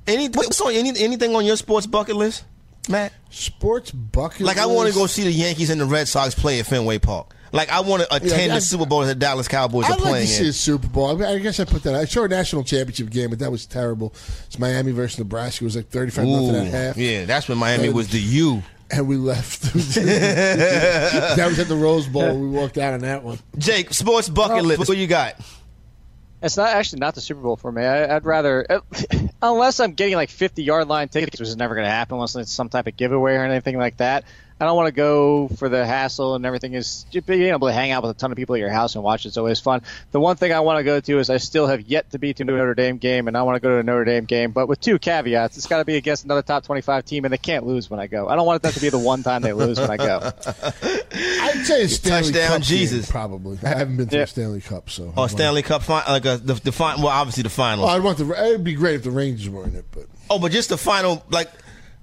[0.07, 2.45] Any what's on any, anything on your sports bucket list,
[2.89, 3.13] Matt?
[3.31, 6.61] Sports bucket Like I want to go see the Yankees and the Red Sox play
[6.61, 7.35] at Fenway Park.
[7.53, 10.01] Like I want to attend I- the Super Bowl that the Dallas Cowboys are I'd
[10.01, 10.51] like playing to see in.
[10.51, 11.07] a Super Bowl.
[11.07, 11.95] I, mean, I guess I put that.
[11.95, 14.15] I saw a national championship game, but that was terrible.
[14.47, 15.65] It's Miami versus Nebraska.
[15.65, 16.97] It was like thirty-five nothing at Ooh, half.
[16.97, 18.63] yeah, that's when Miami And- was the U.
[18.91, 19.63] and we left.
[19.73, 22.39] that was at the Rose Bowl.
[22.39, 23.39] We walked out on that one.
[23.57, 24.63] Jake, sports bucket oh.
[24.63, 24.89] list.
[24.89, 25.35] What you got?
[26.41, 27.83] It's not actually not the Super Bowl for me.
[27.85, 28.65] I, I'd rather,
[29.43, 32.37] unless I'm getting like 50 yard line tickets, which is never going to happen unless
[32.37, 34.25] it's some type of giveaway or anything like that.
[34.61, 36.75] I don't want to go for the hassle and everything.
[36.75, 38.95] Is just being able to hang out with a ton of people at your house
[38.97, 39.83] and watch it's always fun.
[40.11, 42.35] The one thing I want to go to is I still have yet to be
[42.35, 44.51] to a Notre Dame game, and I want to go to a Notre Dame game,
[44.51, 45.57] but with two caveats.
[45.57, 48.07] It's got to be against another top 25 team, and they can't lose when I
[48.09, 48.29] go.
[48.29, 50.33] I don't want that to be the one time they lose when I go.
[51.13, 53.11] I'd say Stanley Touchdown, Cup game, Jesus.
[53.11, 53.59] probably.
[53.63, 54.23] I haven't been to Yeah.
[54.23, 55.13] a Stanley Cup, so.
[55.17, 57.05] Oh, Stanley Cup, fi- like a, the the final.
[57.05, 57.85] Well, obviously the final.
[57.85, 58.45] Well, oh, I'd want the.
[58.47, 61.25] It'd be great if the Rangers were in it, but oh, but just the final,
[61.31, 61.49] like.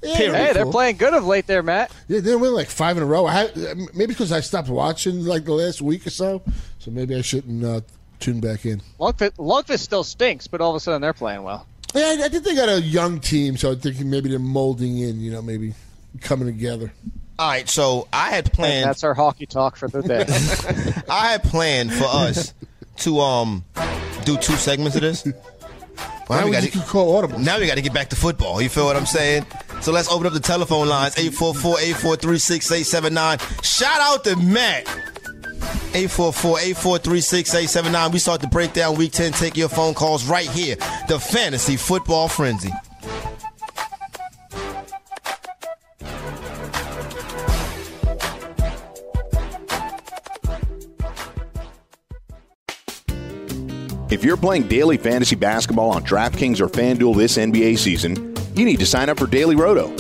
[0.06, 0.36] Yeah, Period.
[0.36, 1.92] Hey, they're playing good of late there, Matt.
[2.08, 3.26] yeah, they win like five in a row.
[3.26, 3.56] I had,
[3.94, 6.42] maybe because I stopped watching like the last week or so,
[6.80, 7.82] so maybe I shouldn't uh,
[8.20, 8.82] tune back in.
[9.00, 11.66] Lundqvist, Lundqvist still stinks, but all of a sudden they're playing well.
[11.94, 14.98] Yeah, I, I think they got a young team, so I think maybe they're molding
[15.00, 15.20] in.
[15.20, 15.74] You know, maybe
[16.22, 16.92] coming together.
[17.38, 18.86] All right, so I had And planned.
[18.90, 20.26] that's our hockey talk for the day.
[21.10, 22.54] I had planned for us
[23.00, 23.66] to um
[24.24, 25.26] do two segments of this.
[26.30, 27.40] Well, Now we we gotta- call audible.
[27.40, 28.62] Now we got to get back to football.
[28.62, 29.46] You feel what I'm saying?
[29.86, 33.64] So let's open up the telephone lines 844-843-6879.
[33.64, 34.86] Shout out to Matt.
[35.94, 38.12] 844-843-6879.
[38.12, 39.34] We start the breakdown week 10.
[39.34, 40.78] Take your phone calls right here.
[41.08, 42.72] The Fantasy Football Frenzy.
[54.10, 58.80] If you're playing daily fantasy basketball on DraftKings or FanDuel this NBA season, you need
[58.80, 59.94] to sign up for Daily Roto.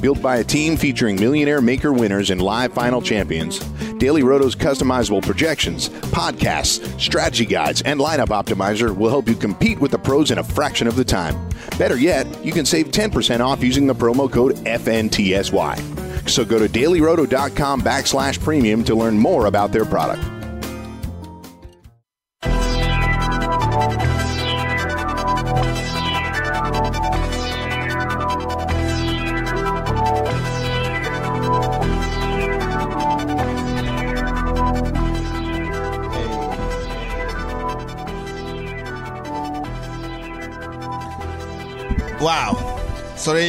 [0.00, 3.60] Built by a team featuring millionaire maker winners and live final champions,
[3.98, 9.92] Daily Roto's customizable projections, podcasts, strategy guides, and lineup optimizer will help you compete with
[9.92, 11.48] the pros in a fraction of the time.
[11.78, 16.28] Better yet, you can save 10% off using the promo code FNTSY.
[16.28, 20.22] So go to dailyroto.com backslash premium to learn more about their product.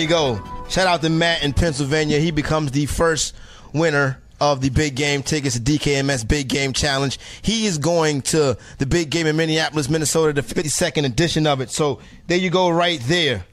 [0.03, 0.43] You go.
[0.69, 2.19] Shout out to Matt in Pennsylvania.
[2.19, 3.33] He becomes the first
[3.73, 7.17] winner of the big game tickets, the DKMS Big Game Challenge.
[7.41, 11.71] He is going to the big game in Minneapolis, Minnesota, the 52nd edition of it.
[11.71, 13.45] So there you go, right there.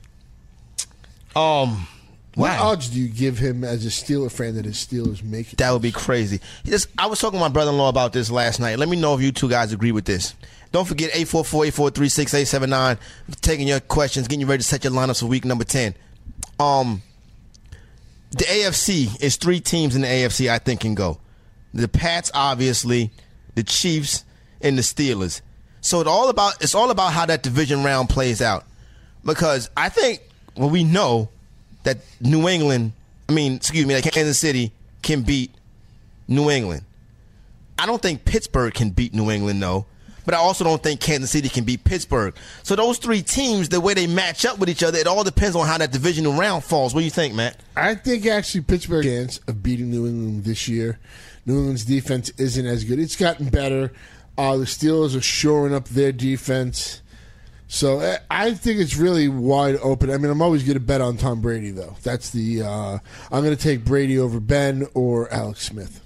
[1.37, 1.87] Um,
[2.35, 2.71] What wow.
[2.71, 5.59] odds do you give him as a Steeler fan that his Steelers make it?
[5.59, 6.41] That would be crazy.
[6.65, 8.79] Just, I was talking to my brother-in-law about this last night.
[8.79, 10.35] Let me know if you two guys agree with this.
[10.73, 12.99] Don't forget 844-843-6879.
[13.41, 15.95] Taking your questions, getting you ready to set your lineups for week number 10.
[16.59, 17.03] Um,
[18.31, 21.19] the AFC is three teams in the AFC I think can go.
[21.73, 23.11] The Pats, obviously,
[23.55, 24.25] the Chiefs,
[24.61, 25.41] and the Steelers.
[25.81, 28.65] So it's all about it's all about how that division round plays out.
[29.25, 30.23] Because I think
[30.57, 31.29] well we know
[31.85, 32.93] that New England,
[33.29, 34.73] I mean, excuse me, that Kansas City
[35.03, 35.51] can beat
[36.29, 36.85] New England.
[37.79, 39.87] I don't think Pittsburgh can beat New England, though.
[40.31, 42.37] But I also don't think Kansas City can beat Pittsburgh.
[42.63, 45.57] So those three teams, the way they match up with each other, it all depends
[45.57, 46.95] on how that divisional round falls.
[46.95, 47.57] What do you think, Matt?
[47.75, 51.01] I think actually Pittsburgh chance of beating New England this year.
[51.47, 53.01] New England's defense isn't as good.
[53.01, 53.93] It's gotten better.
[54.39, 57.03] Uh, the Steelers are shoring up their defense.
[57.67, 60.13] So eh, I think it's really wide open.
[60.13, 61.97] I mean, I'm always going to bet on Tom Brady, though.
[62.05, 62.99] That's the uh,
[63.33, 66.01] I'm going to take Brady over Ben or Alex Smith.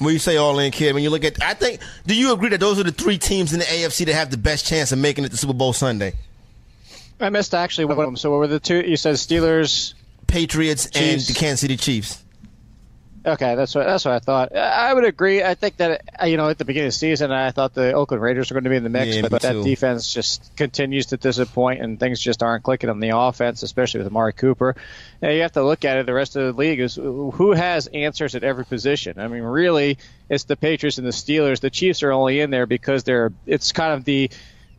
[0.00, 2.48] When you say all in, kid, when you look at, I think, do you agree
[2.48, 4.98] that those are the three teams in the AFC that have the best chance of
[4.98, 6.14] making it to Super Bowl Sunday?
[7.20, 8.16] I missed actually one of them.
[8.16, 8.80] So what were the two?
[8.80, 9.92] You said Steelers.
[10.26, 12.24] Patriots and the Kansas City Chiefs.
[13.24, 14.56] Okay, that's what that's what I thought.
[14.56, 15.42] I would agree.
[15.42, 17.92] I think that uh, you know at the beginning of the season, I thought the
[17.92, 19.62] Oakland Raiders were going to be in the mix, Yeah, but that too.
[19.62, 24.06] defense just continues to disappoint, and things just aren't clicking on the offense, especially with
[24.06, 24.74] Amari Cooper.
[25.20, 26.06] And you have to look at it.
[26.06, 29.18] The rest of the league is who has answers at every position.
[29.20, 29.98] I mean, really,
[30.30, 31.60] it's the Patriots and the Steelers.
[31.60, 33.32] The Chiefs are only in there because they're.
[33.46, 34.30] It's kind of the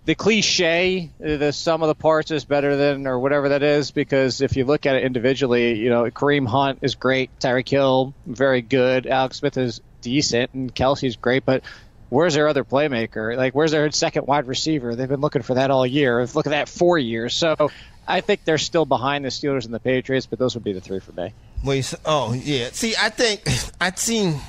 [0.05, 3.91] the cliche, uh, the sum of the parts is better than, or whatever that is,
[3.91, 8.13] because if you look at it individually, you know, Kareem Hunt is great, Tyreek Hill,
[8.25, 11.63] very good, Alex Smith is decent, and Kelce's great, but
[12.09, 13.37] where's their other playmaker?
[13.37, 14.95] Like, where's their second wide receiver?
[14.95, 16.25] They've been looking for that all year.
[16.33, 17.33] Look at that four years.
[17.33, 17.71] So
[18.07, 20.81] I think they're still behind the Steelers and the Patriots, but those would be the
[20.81, 21.33] three for me.
[21.63, 22.69] You oh yeah.
[22.71, 23.43] See, I think
[23.79, 24.39] I'd seen.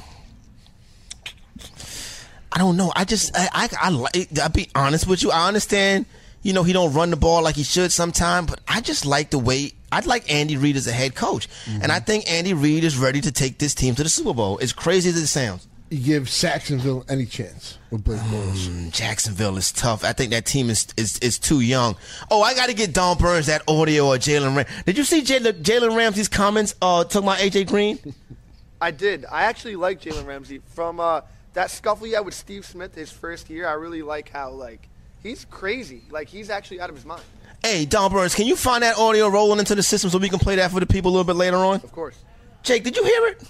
[2.53, 2.93] I don't know.
[2.95, 4.39] I just I I, I like.
[4.41, 5.31] I'll be honest with you.
[5.31, 6.07] I understand.
[6.43, 9.31] You know he don't run the ball like he should sometimes, but I just like
[9.31, 9.73] the way.
[9.93, 13.21] I'd like Andy Reid as a head coach, and I think Andy Reid is ready
[13.21, 14.59] to take this team to the Super Bowl.
[14.61, 18.91] As crazy as it sounds, You give Jacksonville any chance with Blake Bortles.
[18.91, 20.03] Jacksonville is tough.
[20.05, 21.95] I think that team is is, is too young.
[22.31, 24.67] Oh, I got to get Don Burns that audio or Jalen Ram.
[24.85, 27.99] Did you see Jalen Jalen Ramsey's comments uh, talking about AJ Green?
[28.81, 29.25] I did.
[29.31, 31.21] I actually like Jalen Ramsey from uh,
[31.55, 33.69] that scuffle he had with Steve Smith his first year.
[33.69, 34.89] I really like how like
[35.23, 36.03] he's crazy.
[36.11, 37.23] Like he's actually out of his mind.
[37.63, 40.41] Hey, Don Burns, can you find that audio rolling into the system so we can
[40.41, 41.77] play that for the people a little bit later on?
[41.77, 42.17] Of course.
[42.63, 43.43] Jake, did you hear it?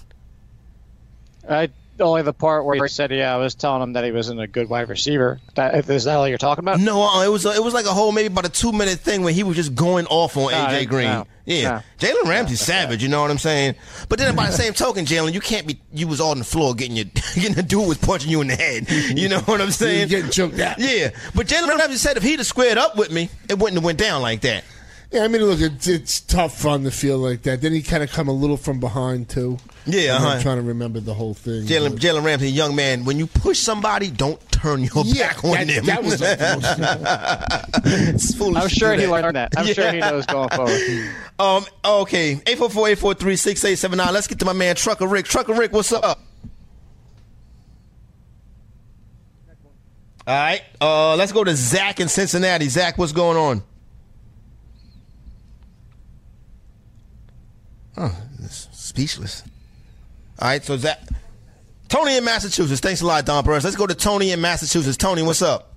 [1.49, 4.39] I only the part where he said, "Yeah, I was telling him that he wasn't
[4.41, 6.79] a good wide receiver." That, is that all you're talking about?
[6.79, 9.23] No, uh, it was it was like a whole maybe about a two minute thing
[9.23, 11.07] where he was just going off on No, AJ Green.
[11.07, 13.03] no, yeah, Jalen Ramsey's savage.
[13.03, 13.75] You know what I'm saying?
[14.09, 15.79] But then by the same token, Jalen, you can't be.
[15.93, 18.47] You was all on the floor getting your getting the dude was punching you in
[18.47, 18.89] the head.
[19.17, 20.07] You know what I'm saying?
[20.07, 20.79] getting choked out.
[20.79, 23.83] Yeah, but Jalen Ramsey said if he'd have squared up with me, it wouldn't have
[23.83, 24.63] went down like that.
[25.13, 27.61] Yeah, I mean, look, it's, it's tough on the field like that.
[27.61, 29.59] Then he kind of come a little from behind too.
[29.85, 30.41] Yeah, I'm uh-huh.
[30.41, 31.65] trying to remember the whole thing.
[31.67, 35.43] Jalen but- Jalen Ramsey, young man, when you push somebody, don't turn your Yeah, back
[35.43, 35.85] on that- them.
[35.85, 39.11] that was like the It's foolish I'm sure he that.
[39.11, 39.53] learned that.
[39.55, 40.81] I'm sure he knows going forward.
[41.39, 41.65] Um.
[41.83, 42.35] Okay.
[42.45, 44.11] 844-843-6879.
[44.13, 45.25] Let's get to my man Trucker Rick.
[45.25, 46.03] Trucker Rick, what's up?
[46.05, 46.19] All
[50.27, 50.61] right.
[50.79, 52.69] Uh, let's go to Zach in Cincinnati.
[52.69, 53.63] Zach, what's going on?
[57.97, 58.15] Oh,
[58.49, 59.43] speechless.
[60.39, 60.63] All right.
[60.63, 61.07] So that
[61.89, 62.81] Tony in Massachusetts.
[62.81, 63.63] Thanks a lot, Don Burns.
[63.63, 64.97] Let's go to Tony in Massachusetts.
[64.97, 65.73] Tony, what's up?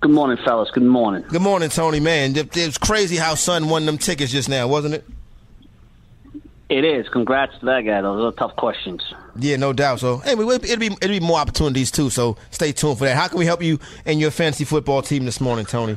[0.00, 0.70] Good morning, fellas.
[0.70, 1.24] Good morning.
[1.28, 2.00] Good morning, Tony.
[2.00, 5.04] Man, it, it was crazy how Sun won them tickets just now, wasn't it?
[6.68, 7.08] It is.
[7.08, 8.00] Congrats to that guy.
[8.00, 9.02] Those are tough questions.
[9.38, 10.00] Yeah, no doubt.
[10.00, 12.10] So, anyway, it'll be it'll be more opportunities too.
[12.10, 13.16] So, stay tuned for that.
[13.16, 15.96] How can we help you and your fantasy football team this morning, Tony?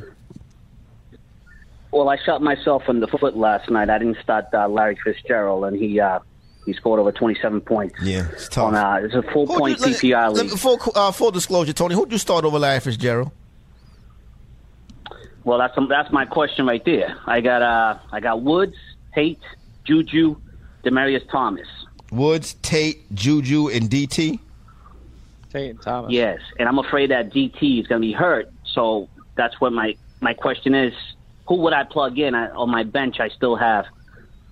[1.92, 3.90] Well, I shot myself in the foot last night.
[3.90, 6.20] I didn't start uh, Larry Fitzgerald, and he uh,
[6.66, 7.96] he scored over 27 points.
[8.02, 8.66] Yeah, it's tough.
[8.68, 10.58] On, uh, it's a full Who'd point you- let- PPR let- league.
[10.58, 11.94] full uh, full disclosure, Tony.
[11.94, 13.32] Who'd you start over Larry Fitzgerald?
[15.44, 17.16] Well, that's that's my question right there.
[17.26, 18.76] I got uh, I got Woods,
[19.14, 19.40] Tate,
[19.84, 20.36] Juju,
[20.84, 21.66] Demaryius Thomas.
[22.12, 24.38] Woods, Tate, Juju, and DT.
[25.50, 26.12] Tate and Thomas.
[26.12, 28.50] Yes, and I'm afraid that DT is going to be hurt.
[28.74, 30.92] So that's what my my question is:
[31.50, 33.18] Who would I plug in I, on my bench?
[33.18, 33.84] I still have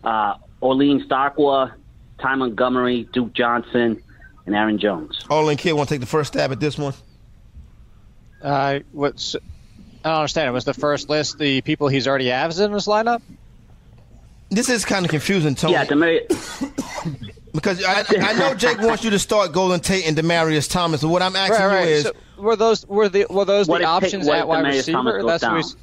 [0.02, 1.72] uh, Orleans Darkwa,
[2.20, 4.02] Ty Montgomery, Duke Johnson,
[4.46, 5.24] and Aaron Jones.
[5.30, 6.94] Olin Kid want to take the first stab at this one?
[8.42, 9.36] Uh, what's
[10.04, 10.48] I don't understand.
[10.48, 13.22] It was the first list the people he's already has in his lineup.
[14.50, 15.74] This is kind of confusing, Tony.
[15.74, 16.20] Yeah, Demar-
[17.52, 21.02] because I, I know Jake wants you to start Golden Tate and Demaryius Thomas.
[21.02, 21.88] But what I'm asking right, right.
[21.88, 24.36] you is, So were those were the were those What the if Tate- options what
[24.36, 25.20] at if wide Demaryius Thomas receiver?
[25.20, 25.70] goes That's what we down?
[25.70, 25.76] s-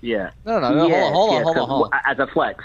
[0.00, 0.30] Yeah.
[0.44, 2.00] No, no, no, hold on, hold on, yes, hold on, 'cause hold on.
[2.06, 2.64] As a flex.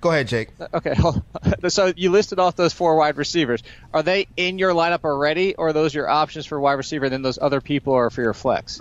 [0.00, 0.50] Go ahead, Jake.
[0.72, 0.94] Okay,
[1.68, 3.62] so you listed off those four wide receivers.
[3.92, 7.06] Are they in your lineup already, or are those your options for wide receiver?
[7.06, 8.80] And then those other people are for your flex.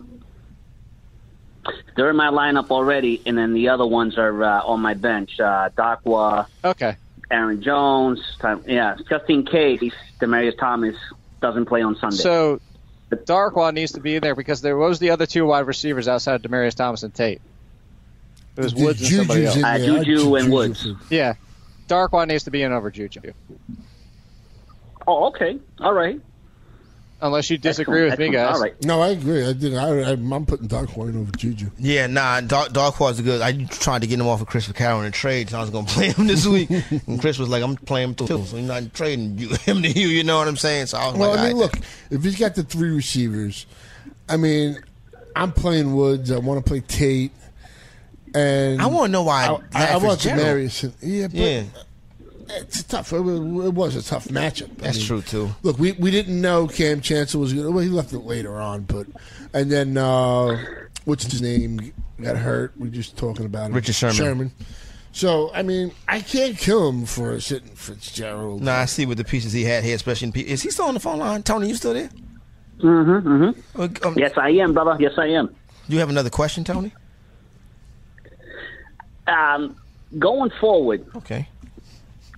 [1.95, 5.32] They're in my lineup already, and then the other ones are uh, on my bench.
[5.39, 6.95] Uh, Darkwa, Okay.
[7.32, 8.20] Aaron Jones.
[8.39, 9.82] Ty- Yeah, just in case
[10.22, 10.95] Demaryius Thomas
[11.41, 12.16] doesn't play on Sunday.
[12.18, 12.60] So
[13.12, 16.36] Darkwa needs to be in there because there was the other two wide receivers outside
[16.36, 17.41] of Demaryius Thomas and Tate.
[18.58, 19.64] It was The Woods and somebody else.
[19.64, 20.84] Uh, Juju Ju- and Woods.
[20.84, 21.36] for- Yeah,
[21.88, 23.22] Darkwa needs to be in over Juju.
[25.08, 25.58] oh, okay.
[25.80, 26.20] All right.
[27.20, 28.55] Unless you disagree with me, guys.
[28.55, 28.76] All right.
[28.86, 29.47] No, I agree.
[29.49, 31.72] I think I, I, I'm putting Dark Horn over Juju.
[31.80, 33.41] Yeah, nah, Dark, Dark Horse is good.
[33.41, 35.72] I tried to get him off of Chris McCarroll in a trade, so I was
[35.72, 36.70] going to play him this week.
[37.07, 39.89] and Chris was like, I'm playing him too, so you're not trading you, him to
[39.89, 40.86] you, you know what I'm saying?
[40.86, 41.74] So I was Well, like, I mean, all right.
[41.74, 43.65] look, if he's got the three receivers,
[44.30, 44.78] I mean,
[45.36, 46.32] I'm playing Woods.
[46.32, 47.32] I want to play Tate,
[48.36, 50.93] and I want to know why I, I, I want Fitzgerald- Demaryius.
[51.01, 51.63] Yeah, but Yeah,
[52.49, 53.11] it's tough.
[53.13, 54.71] It was, it was a tough matchup.
[54.79, 55.49] I that's mean, true, too.
[55.63, 57.71] Look, we, we didn't know Kam Chancellor was going to.
[57.71, 59.07] Well, he left it later on, but.
[59.53, 60.57] And then, uh,
[61.05, 61.93] what's his name?
[62.21, 62.73] Got hurt.
[62.77, 63.73] We are just talking about him.
[63.73, 64.15] Richard Sherman.
[64.15, 64.51] Sherman.
[65.11, 68.61] So, I mean, I can't kill him for sitting Fitzgerald.
[68.61, 70.85] Nah, I see with the pieces he had here, especially in P- Is he still
[70.85, 71.41] on the phone line?
[71.43, 72.09] Tony, you still there?
[72.79, 73.81] Mm-hmm, mm-hmm.
[73.81, 74.95] Uh, um, Yes, I am, brother.
[74.99, 75.55] Yes, I am.
[75.87, 76.91] You have another question, Tony?
[79.27, 79.75] Um,
[80.19, 81.47] going forward, Okay.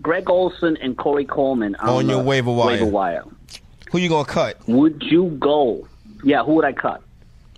[0.01, 2.67] Greg Olsen and Corey Coleman on, On your waiver wire.
[2.67, 3.23] Waiver wire.
[3.91, 4.67] Who you going to cut?
[4.67, 5.87] Would you go?
[6.23, 7.01] Yeah, who would I cut?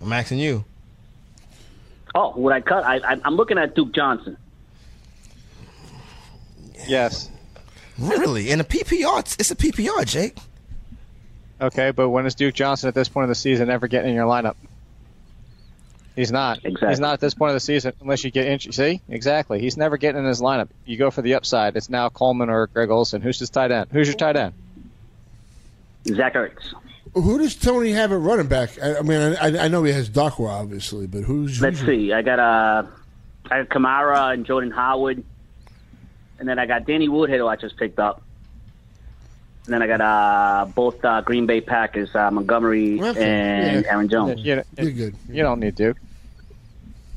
[0.00, 0.64] I'm asking you.
[2.14, 2.84] Oh, who would I cut?
[2.84, 4.36] I, I, I'm looking at Duke Johnson.
[6.86, 7.30] Yes.
[7.98, 8.50] Really?
[8.50, 10.36] In a PPR, it's, it's a PPR, Jake.
[11.60, 14.16] Okay, but when is Duke Johnson at this point of the season ever getting in
[14.16, 14.56] your lineup?
[16.14, 16.58] He's not.
[16.58, 16.88] Exactly.
[16.88, 18.74] He's not at this point of the season unless you get injured.
[18.74, 19.60] See, exactly.
[19.60, 20.68] He's never getting in his lineup.
[20.84, 21.76] You go for the upside.
[21.76, 23.22] It's now Coleman or Greg Olsen.
[23.22, 23.88] Who's his tight end?
[23.92, 24.52] Who's your tight end?
[26.06, 26.74] Zach Ertz.
[27.14, 28.70] Who does Tony have at running back?
[28.82, 31.60] I, I mean, I, I know he has Dockwell, obviously, but who's.
[31.60, 32.12] Let's who's see.
[32.12, 32.86] I got uh,
[33.50, 35.22] I got Kamara and Jordan Howard,
[36.38, 38.22] and then I got Danny Woodhead, who I just picked up.
[39.64, 43.92] And then I got uh, both uh, Green Bay Packers, uh, Montgomery Okay, and yeah.
[43.92, 44.40] Aaron Jones.
[44.40, 45.14] You, You're good.
[45.28, 45.96] you don't need Duke.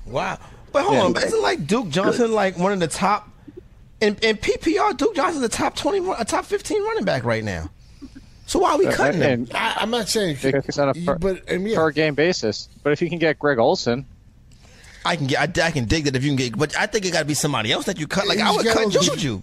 [0.06, 0.38] Wow.
[0.72, 1.02] But hold Yeah.
[1.04, 3.28] on, but isn't like Duke Johnson like one of the top
[4.02, 4.96] in, in PPR?
[4.96, 7.70] Duke Johnson's a top twenty, run- a top fifteen running back right now.
[8.46, 9.32] So why are we Uh, cutting him?
[9.32, 10.38] and- I, I'm not saying.
[10.43, 11.76] It's on a per, but I yeah.
[11.76, 12.70] per game basis.
[12.84, 14.06] But if you can get Greg Olsen,
[15.04, 17.06] I can get, I, I can dig that if you can get, but I think
[17.06, 18.28] it got to be somebody else that you cut.
[18.28, 19.41] Like I He's would got cut all- Juju.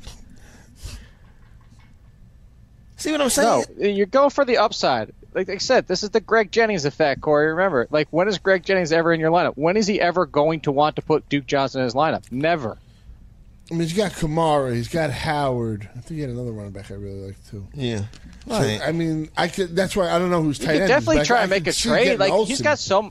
[3.02, 3.64] See what I'm saying?
[3.78, 5.12] no, you're going for the upside.
[5.34, 7.48] Like I said, this is the Greg Jennings effect, Corey.
[7.48, 9.54] Remember, like when is Greg Jennings ever in your lineup?
[9.56, 12.30] When is he ever going to want to put Duke Johnson in his lineup?
[12.30, 12.78] Never.
[13.70, 14.74] I mean, he's got Kamara.
[14.74, 15.88] He's got Howard.
[15.96, 17.66] I think he had another running back I really like too.
[17.74, 18.02] Yeah.
[18.46, 18.80] So, Right.
[18.84, 19.74] I mean, I could.
[19.74, 20.88] That's why I don't know who's You tight end.
[20.88, 22.04] definitely but try I and make a trade.
[22.04, 23.10] getting Like he's got so,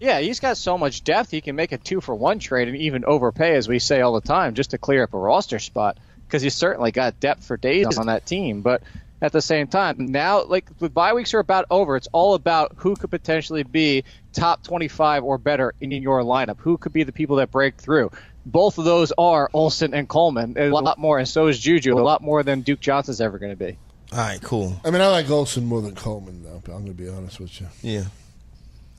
[0.00, 1.30] yeah, he's got so much depth.
[1.30, 4.14] He can make a two for one trade and even overpay, as we say all
[4.14, 5.98] the time, just to clear up a roster spot.
[6.26, 8.62] Because he's certainly got depth for days on that team.
[8.62, 8.82] But
[9.22, 11.96] at the same time, now like the bye weeks are about over.
[11.96, 16.58] It's all about who could potentially be top twenty-five or better in your lineup.
[16.58, 18.10] Who could be the people that break through?
[18.46, 20.56] Both of those are Olsen and Coleman.
[20.56, 21.98] A lot more, and so is Juju.
[21.98, 23.76] A lot more than Duke Johnson's ever going to be.
[24.12, 24.40] All right.
[24.40, 24.80] Cool.
[24.84, 26.62] I mean, I like Olsen more than Coleman, though.
[26.64, 27.66] But I'm going to be honest with you.
[27.82, 28.04] Yeah.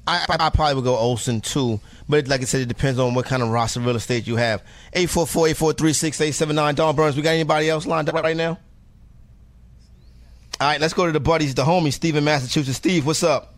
[0.07, 3.13] I, I, I probably would go Olsen too, but like I said, it depends on
[3.13, 4.63] what kind of roster real estate you have.
[4.95, 6.75] 844-843-6879.
[6.75, 8.57] Don Burns, we got anybody else lined up right now?
[10.61, 12.77] All right, let's go to the buddies, the homies, Steve in Massachusetts.
[12.77, 13.55] Steve, what's up?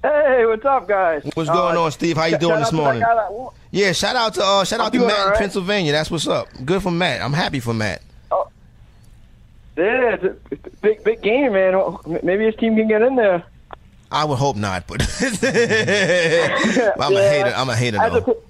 [0.00, 1.24] Hey, what's up, guys?
[1.34, 2.16] What's going Uh, on, Steve?
[2.16, 3.00] How you doing this out to that morning?
[3.00, 3.50] that.
[3.72, 5.38] Yeah, shout out to uh, shout I'm out to Matt all in.
[5.38, 5.90] Pennsylvania.
[5.90, 6.46] That's what's up.
[6.64, 7.22] Good for Matt.
[7.22, 8.02] I'm happy for Matt.
[8.30, 8.46] Oh.
[9.76, 10.22] Yeah, it's
[10.64, 11.74] a big, big game, man.
[12.22, 13.42] Maybe his team can get in there.
[14.12, 17.52] I would hope not, but I'm a hater.
[17.56, 18.42] I'm a hater though.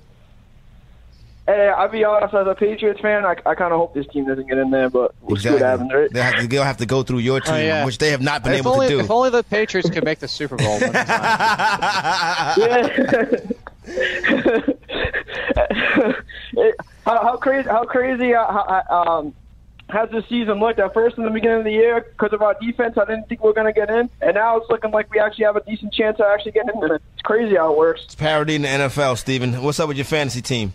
[1.46, 2.34] Pa- Hey, I'll be honest.
[2.34, 4.90] As a Patriots fan, I, I kind of hope this team doesn't get in there,
[4.90, 6.10] but we'll see what happens, right?
[6.12, 7.84] They have to, they'll have to go through your team, Oh, yeah.
[7.84, 9.00] which they have not been if able only, to do.
[9.00, 10.78] If only the Patriots could make the Super Bowl.
[10.78, 11.10] then it's
[13.86, 14.72] fine.
[16.52, 17.68] It- how, how crazy?
[17.68, 18.34] How crazy?
[18.34, 19.34] Uh, how, uh, um,
[19.88, 20.80] has this season looked?
[20.80, 23.44] At first, in the beginning of the year, because of our defense, I didn't think
[23.44, 25.62] we were going to get in, and now it's looking like we actually have a
[25.62, 26.90] decent chance of actually getting in.
[26.90, 28.02] It's crazy how it works.
[28.04, 29.62] It's parody in the NFL, Steven.
[29.62, 30.72] What's up with your fantasy team?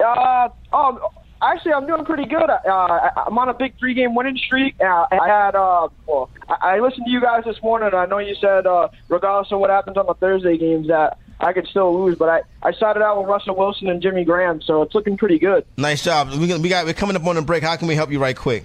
[0.00, 1.00] Uh, um,
[1.42, 2.48] actually, I'm doing pretty good.
[2.48, 4.80] Uh, I'm on a big three-game winning streak.
[4.80, 7.90] Uh, I had, uh, well, I I listened to you guys this morning.
[7.94, 11.52] I know you said, uh, regardless of what happens on the Thursday games, that I
[11.52, 14.82] could still lose, but I, I started out with Russell Wilson and Jimmy Graham, so
[14.82, 15.64] it's looking pretty good.
[15.76, 16.30] Nice job.
[16.30, 17.62] We, we got, we're coming up on the break.
[17.62, 18.64] How can we help you right quick?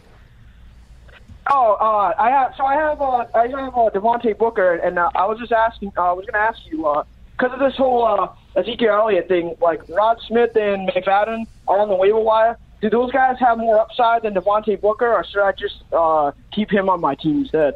[1.49, 2.53] Oh, uh, I have.
[2.55, 3.01] So I have.
[3.01, 5.91] Uh, I have uh, Devontae Booker, and uh, I was just asking.
[5.97, 7.03] Uh, I was going to ask you
[7.37, 9.55] because of this whole uh, Ezekiel Elliott thing.
[9.61, 12.57] Like Rod Smith and McFadden are on the waiver wire.
[12.81, 16.69] Do those guys have more upside than Devontae Booker, or should I just uh, keep
[16.69, 17.75] him on my team instead?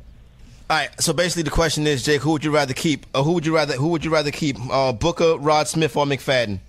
[0.69, 0.89] All right.
[1.01, 3.05] So basically, the question is, Jake, who would you rather keep?
[3.15, 3.73] Or who would you rather?
[3.75, 4.57] Who would you rather keep?
[4.69, 6.59] Uh, Booker, Rod Smith, or McFadden?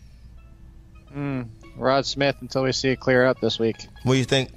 [1.15, 3.77] Mm, Rod Smith until we see it clear up this week.
[4.05, 4.51] What do you think?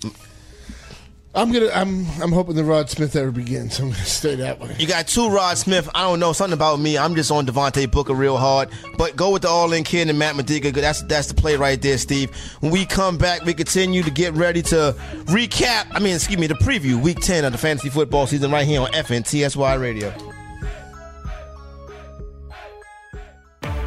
[1.33, 1.69] I'm gonna.
[1.73, 2.05] I'm.
[2.21, 3.79] I'm hoping the Rod Smith ever begins.
[3.79, 4.75] I'm gonna stay that way.
[4.77, 5.89] You got two Rod Smith.
[5.95, 6.97] I don't know something about me.
[6.97, 8.67] I'm just on Devontae Booker real hard.
[8.97, 10.71] But go with the all-in kid and Matt Modica.
[10.73, 12.35] That's that's the play right there, Steve.
[12.59, 14.93] When we come back, we continue to get ready to
[15.27, 15.87] recap.
[15.91, 18.81] I mean, excuse me, the preview week 10 of the fantasy football season right here
[18.81, 20.30] on FNTSY Radio.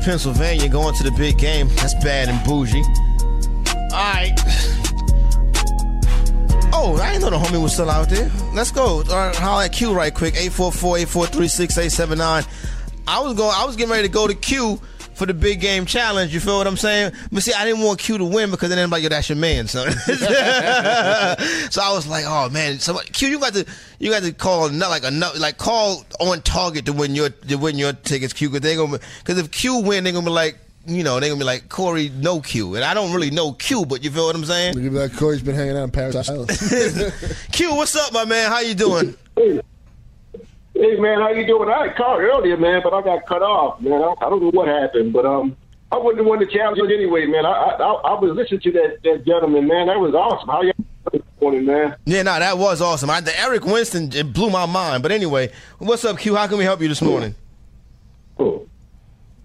[0.00, 1.68] Pennsylvania going to the big game.
[1.76, 2.82] That's bad and bougie.
[3.92, 4.32] All right.
[6.72, 8.30] Oh, I didn't know the homie was still out there.
[8.54, 8.82] Let's go.
[8.82, 10.34] All right, holler at Q right quick.
[10.34, 12.46] 844-843-6879.
[13.06, 14.78] I was going I was getting ready to go to Q
[15.20, 16.32] for the big game challenge.
[16.32, 17.12] You feel what I'm saying?
[17.30, 19.66] But see, I didn't want Q to win because then everybody, yo, that's your man,
[19.66, 19.92] son.
[21.70, 23.66] so I was like, oh man, somebody, Q, you got to
[23.98, 27.56] you got to call not like a like call on target to win your to
[27.56, 30.58] win your tickets, Q, because they gonna because if Q win, they're gonna be like.
[30.86, 33.84] You know, they're gonna be like Corey, no Q, and I don't really know Q,
[33.84, 34.74] but you feel what I'm saying?
[34.74, 35.18] Look at that.
[35.18, 36.48] Corey's been hanging out in Parris Island.
[37.52, 38.50] Q, what's up, my man?
[38.50, 39.14] How you doing?
[40.80, 41.68] Hey man, how you doing?
[41.68, 44.02] I called earlier, man, but I got cut off, man.
[44.02, 45.54] I, I don't know what happened, but um,
[45.92, 47.44] I wouldn't have won the challenge anyway, man.
[47.44, 49.88] I I, I was listening to that, that gentleman, man.
[49.88, 50.48] That was awesome.
[50.48, 50.72] How you
[51.12, 51.96] this morning, man?
[52.06, 53.10] Yeah, no, that was awesome.
[53.10, 55.02] I, the Eric Winston it blew my mind.
[55.02, 56.34] But anyway, what's up, Q?
[56.34, 57.34] How can we help you this morning?
[58.38, 58.66] Oh,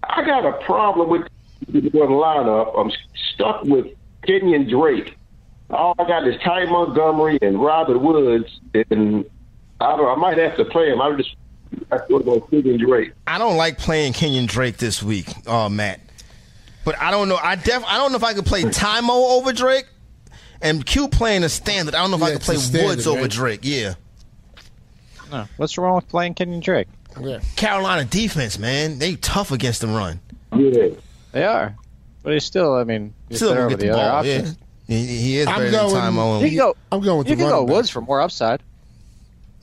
[0.04, 1.28] I got a problem with
[1.68, 2.78] the lineup.
[2.78, 2.90] I'm
[3.34, 3.88] stuck with
[4.26, 5.18] Kenyon Drake.
[5.68, 8.58] All I got is Ty Montgomery and Robert Woods,
[8.90, 9.26] and
[9.80, 10.06] I don't.
[10.06, 11.00] I might have to play him.
[11.00, 11.34] I just
[11.90, 13.12] I thought about Kenyon Drake.
[13.26, 16.00] I don't like playing Kenyon Drake this week, uh, Matt.
[16.84, 17.36] But I don't know.
[17.36, 19.86] I def I don't know if I could play Tymo over Drake,
[20.62, 21.94] and Q playing a standard.
[21.94, 23.28] I don't know if I could play standard, Woods over?
[23.28, 23.60] Drake.
[23.64, 23.94] Yeah.
[25.30, 25.46] No.
[25.56, 26.88] What's wrong with playing Kenyon Drake?
[27.20, 27.40] Yeah.
[27.56, 30.20] Carolina defense, man, they tough against the run.
[30.54, 30.88] Yeah.
[31.32, 31.74] They are.
[32.22, 34.24] But he's still, I mean, he's Still better gonna get the, the other ball.
[34.26, 34.36] Yeah.
[34.38, 34.58] options.
[34.86, 36.42] He, he is I'm better going- than Tymo.
[36.42, 37.74] You can go, I'm going with you the can go back.
[37.74, 38.62] Woods for more upside.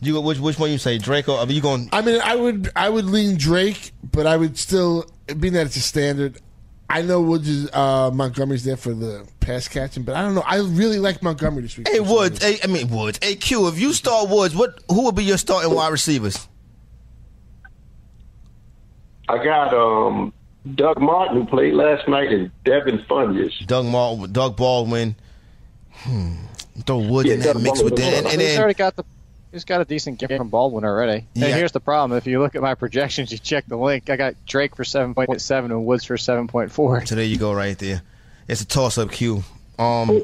[0.06, 1.90] You which which one you say Drake or I mean, you going?
[1.92, 5.06] I mean, I would I would lean Drake, but I would still,
[5.40, 6.40] being that it's a standard.
[6.90, 10.44] I know Woods is uh, Montgomery's there for the pass catching, but I don't know.
[10.46, 11.88] I really like Montgomery this week.
[11.90, 13.68] Hey Woods, hey, I mean Woods, hey Q.
[13.68, 16.48] If you start Woods, what who would be your starting wide receivers?
[19.30, 20.34] I got um
[20.76, 23.66] Doug Martin who played last night and Devin Funchess.
[23.68, 25.16] Doug Martin, Doug Baldwin.
[25.92, 26.34] Hmm.
[26.86, 28.12] Throw Woods Yeah, in that Doug mix with Baldwin.
[28.12, 29.04] that, and, and he's then already got the.
[29.54, 31.28] He's got a decent game from Baldwin already.
[31.36, 31.46] Yeah.
[31.46, 34.10] And here's the problem: if you look at my projections, you check the link.
[34.10, 37.06] I got Drake for seven point seven and Woods for seven point four.
[37.06, 38.02] So there you go, right there.
[38.48, 39.44] It's a toss up, Q.
[39.78, 40.24] Um,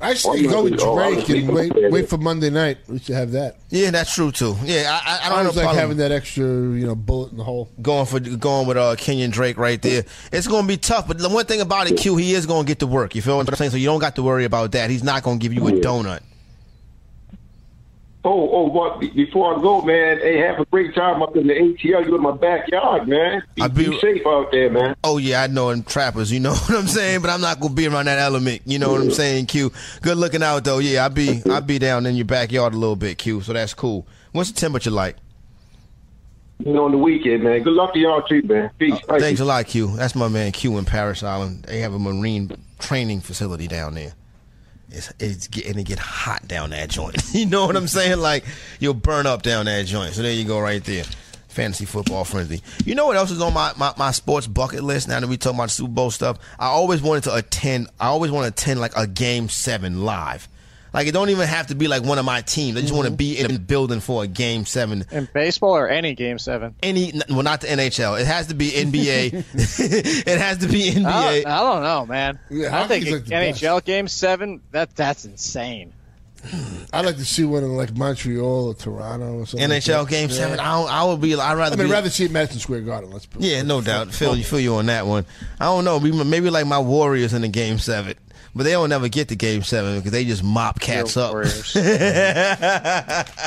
[0.00, 2.78] I say go with Drake and wait wait for Monday night.
[2.86, 3.56] We should have that.
[3.70, 4.56] yeah, that's true too.
[4.62, 5.62] Yeah, I, I, I I don't always know.
[5.62, 7.70] like problem having that extra, you know, bullet in the hole.
[7.80, 10.04] going for going with uh Kenyon Drake right there.
[10.32, 12.64] It's going to be tough, but the one thing about it, Q, he is going
[12.64, 13.14] to get to work.
[13.14, 13.70] You feel what I'm saying?
[13.70, 14.90] So you don't got to worry about that.
[14.90, 16.20] He's not going to give you a donut.
[18.26, 19.00] Oh, oh, what?
[19.00, 22.06] Before I go, man, hey, have a great time up in the ATL.
[22.06, 23.42] You in my backyard, man.
[23.54, 24.96] Be, I'll be- be safe out there, man.
[25.04, 26.32] Oh yeah, I know them trappers.
[26.32, 27.20] You know what I'm saying?
[27.20, 28.62] But I'm not gonna be around that element.
[28.64, 29.70] You know what I'm saying, Q?
[30.00, 30.78] Good looking out though.
[30.78, 33.42] Yeah, I be I be down in your backyard a little bit, Q.
[33.42, 34.06] So that's cool.
[34.32, 35.16] What's the temperature like?
[36.64, 37.62] You know, on the weekend, man.
[37.62, 38.70] Good luck to y'all too, man.
[38.78, 38.94] Peace.
[38.94, 39.96] Uh, Thank Thanks a lot, Q.
[39.96, 41.64] That's my man Q in Parris Island.
[41.64, 44.14] They have a marine training facility down there.
[44.90, 47.16] It's, it's getting it get hot down that joint.
[47.32, 48.18] you know what I'm saying?
[48.18, 48.44] Like
[48.80, 50.14] you'll burn up down that joint.
[50.14, 51.04] So there you go, right there.
[51.48, 52.62] Fantasy football frenzy.
[52.84, 55.36] You know what else is on my, my, my sports bucket list now that we
[55.36, 56.38] talking about Super Bowl stuff?
[56.58, 60.48] I always wanted to attend I always want to attend like a game seven live.
[60.94, 62.78] Like it don't even have to be like one of my teams.
[62.78, 63.16] I just want to mm-hmm.
[63.16, 65.04] be in a building for a game seven.
[65.10, 66.76] In baseball or any game seven?
[66.84, 68.20] Any well, not the NHL.
[68.20, 69.44] It has to be NBA.
[70.26, 71.02] it has to be I NBA.
[71.42, 72.38] don't, I don't know, man.
[72.48, 74.62] Yeah, I think like the NHL game seven.
[74.70, 75.92] That that's insane.
[76.92, 79.68] I'd like to see one in like Montreal or Toronto or something.
[79.68, 80.10] like NHL that.
[80.10, 80.36] game Yeah.
[80.36, 80.60] seven.
[80.60, 81.34] I I would be.
[81.34, 81.74] I'd rather.
[81.74, 83.10] I mean, be, rather see it Madison Square Garden.
[83.10, 84.12] Let's put Yeah, no doubt.
[84.14, 84.44] Feel you.
[84.44, 85.26] Feel you on that one.
[85.58, 85.98] I don't know.
[85.98, 88.14] Maybe, maybe like my Warriors in the game seven,
[88.54, 91.34] but they don't never get to game seven because they just mop cats up.
[91.34, 91.48] Wait,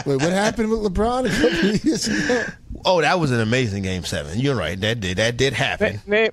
[0.05, 2.43] what happened with LeBron a couple years ago?
[2.85, 4.39] Oh, that was an amazing game seven.
[4.39, 4.79] You're right.
[4.79, 6.01] That did that did happen.
[6.07, 6.31] Name,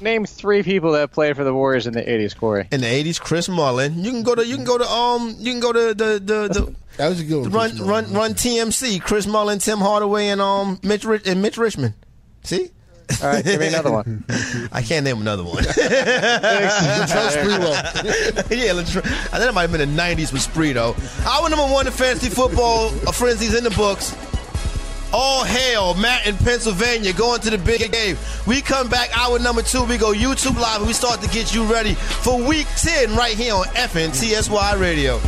[0.00, 2.68] name three people that played for the Warriors in the '80s, Corey.
[2.70, 4.02] In the '80s, Chris Mullin.
[4.04, 6.48] You can go to you can go to um you can go to the the
[6.48, 6.74] the.
[6.96, 7.52] That was a good one.
[7.52, 9.00] Run run run TMC.
[9.02, 11.94] Chris Mullin, Tim Hardaway, and um Mitch Rich- and Mitch Richmond.
[12.42, 12.70] See.
[13.22, 14.24] All right, give me another one.
[14.72, 15.64] I can't name another one.
[15.64, 15.80] Latrell
[18.50, 19.04] yeah, Latrell.
[19.32, 20.94] I think it might have been the '90s with Sprito.
[21.26, 24.14] Our number one in fantasy football, uh, frenzies in the books.
[25.12, 28.16] All hail, Matt in Pennsylvania, going to the big game.
[28.46, 29.82] We come back, hour number two.
[29.84, 33.34] We go YouTube Live, and we start to get you ready for week 10 right
[33.36, 35.20] here on FNTSY Radio.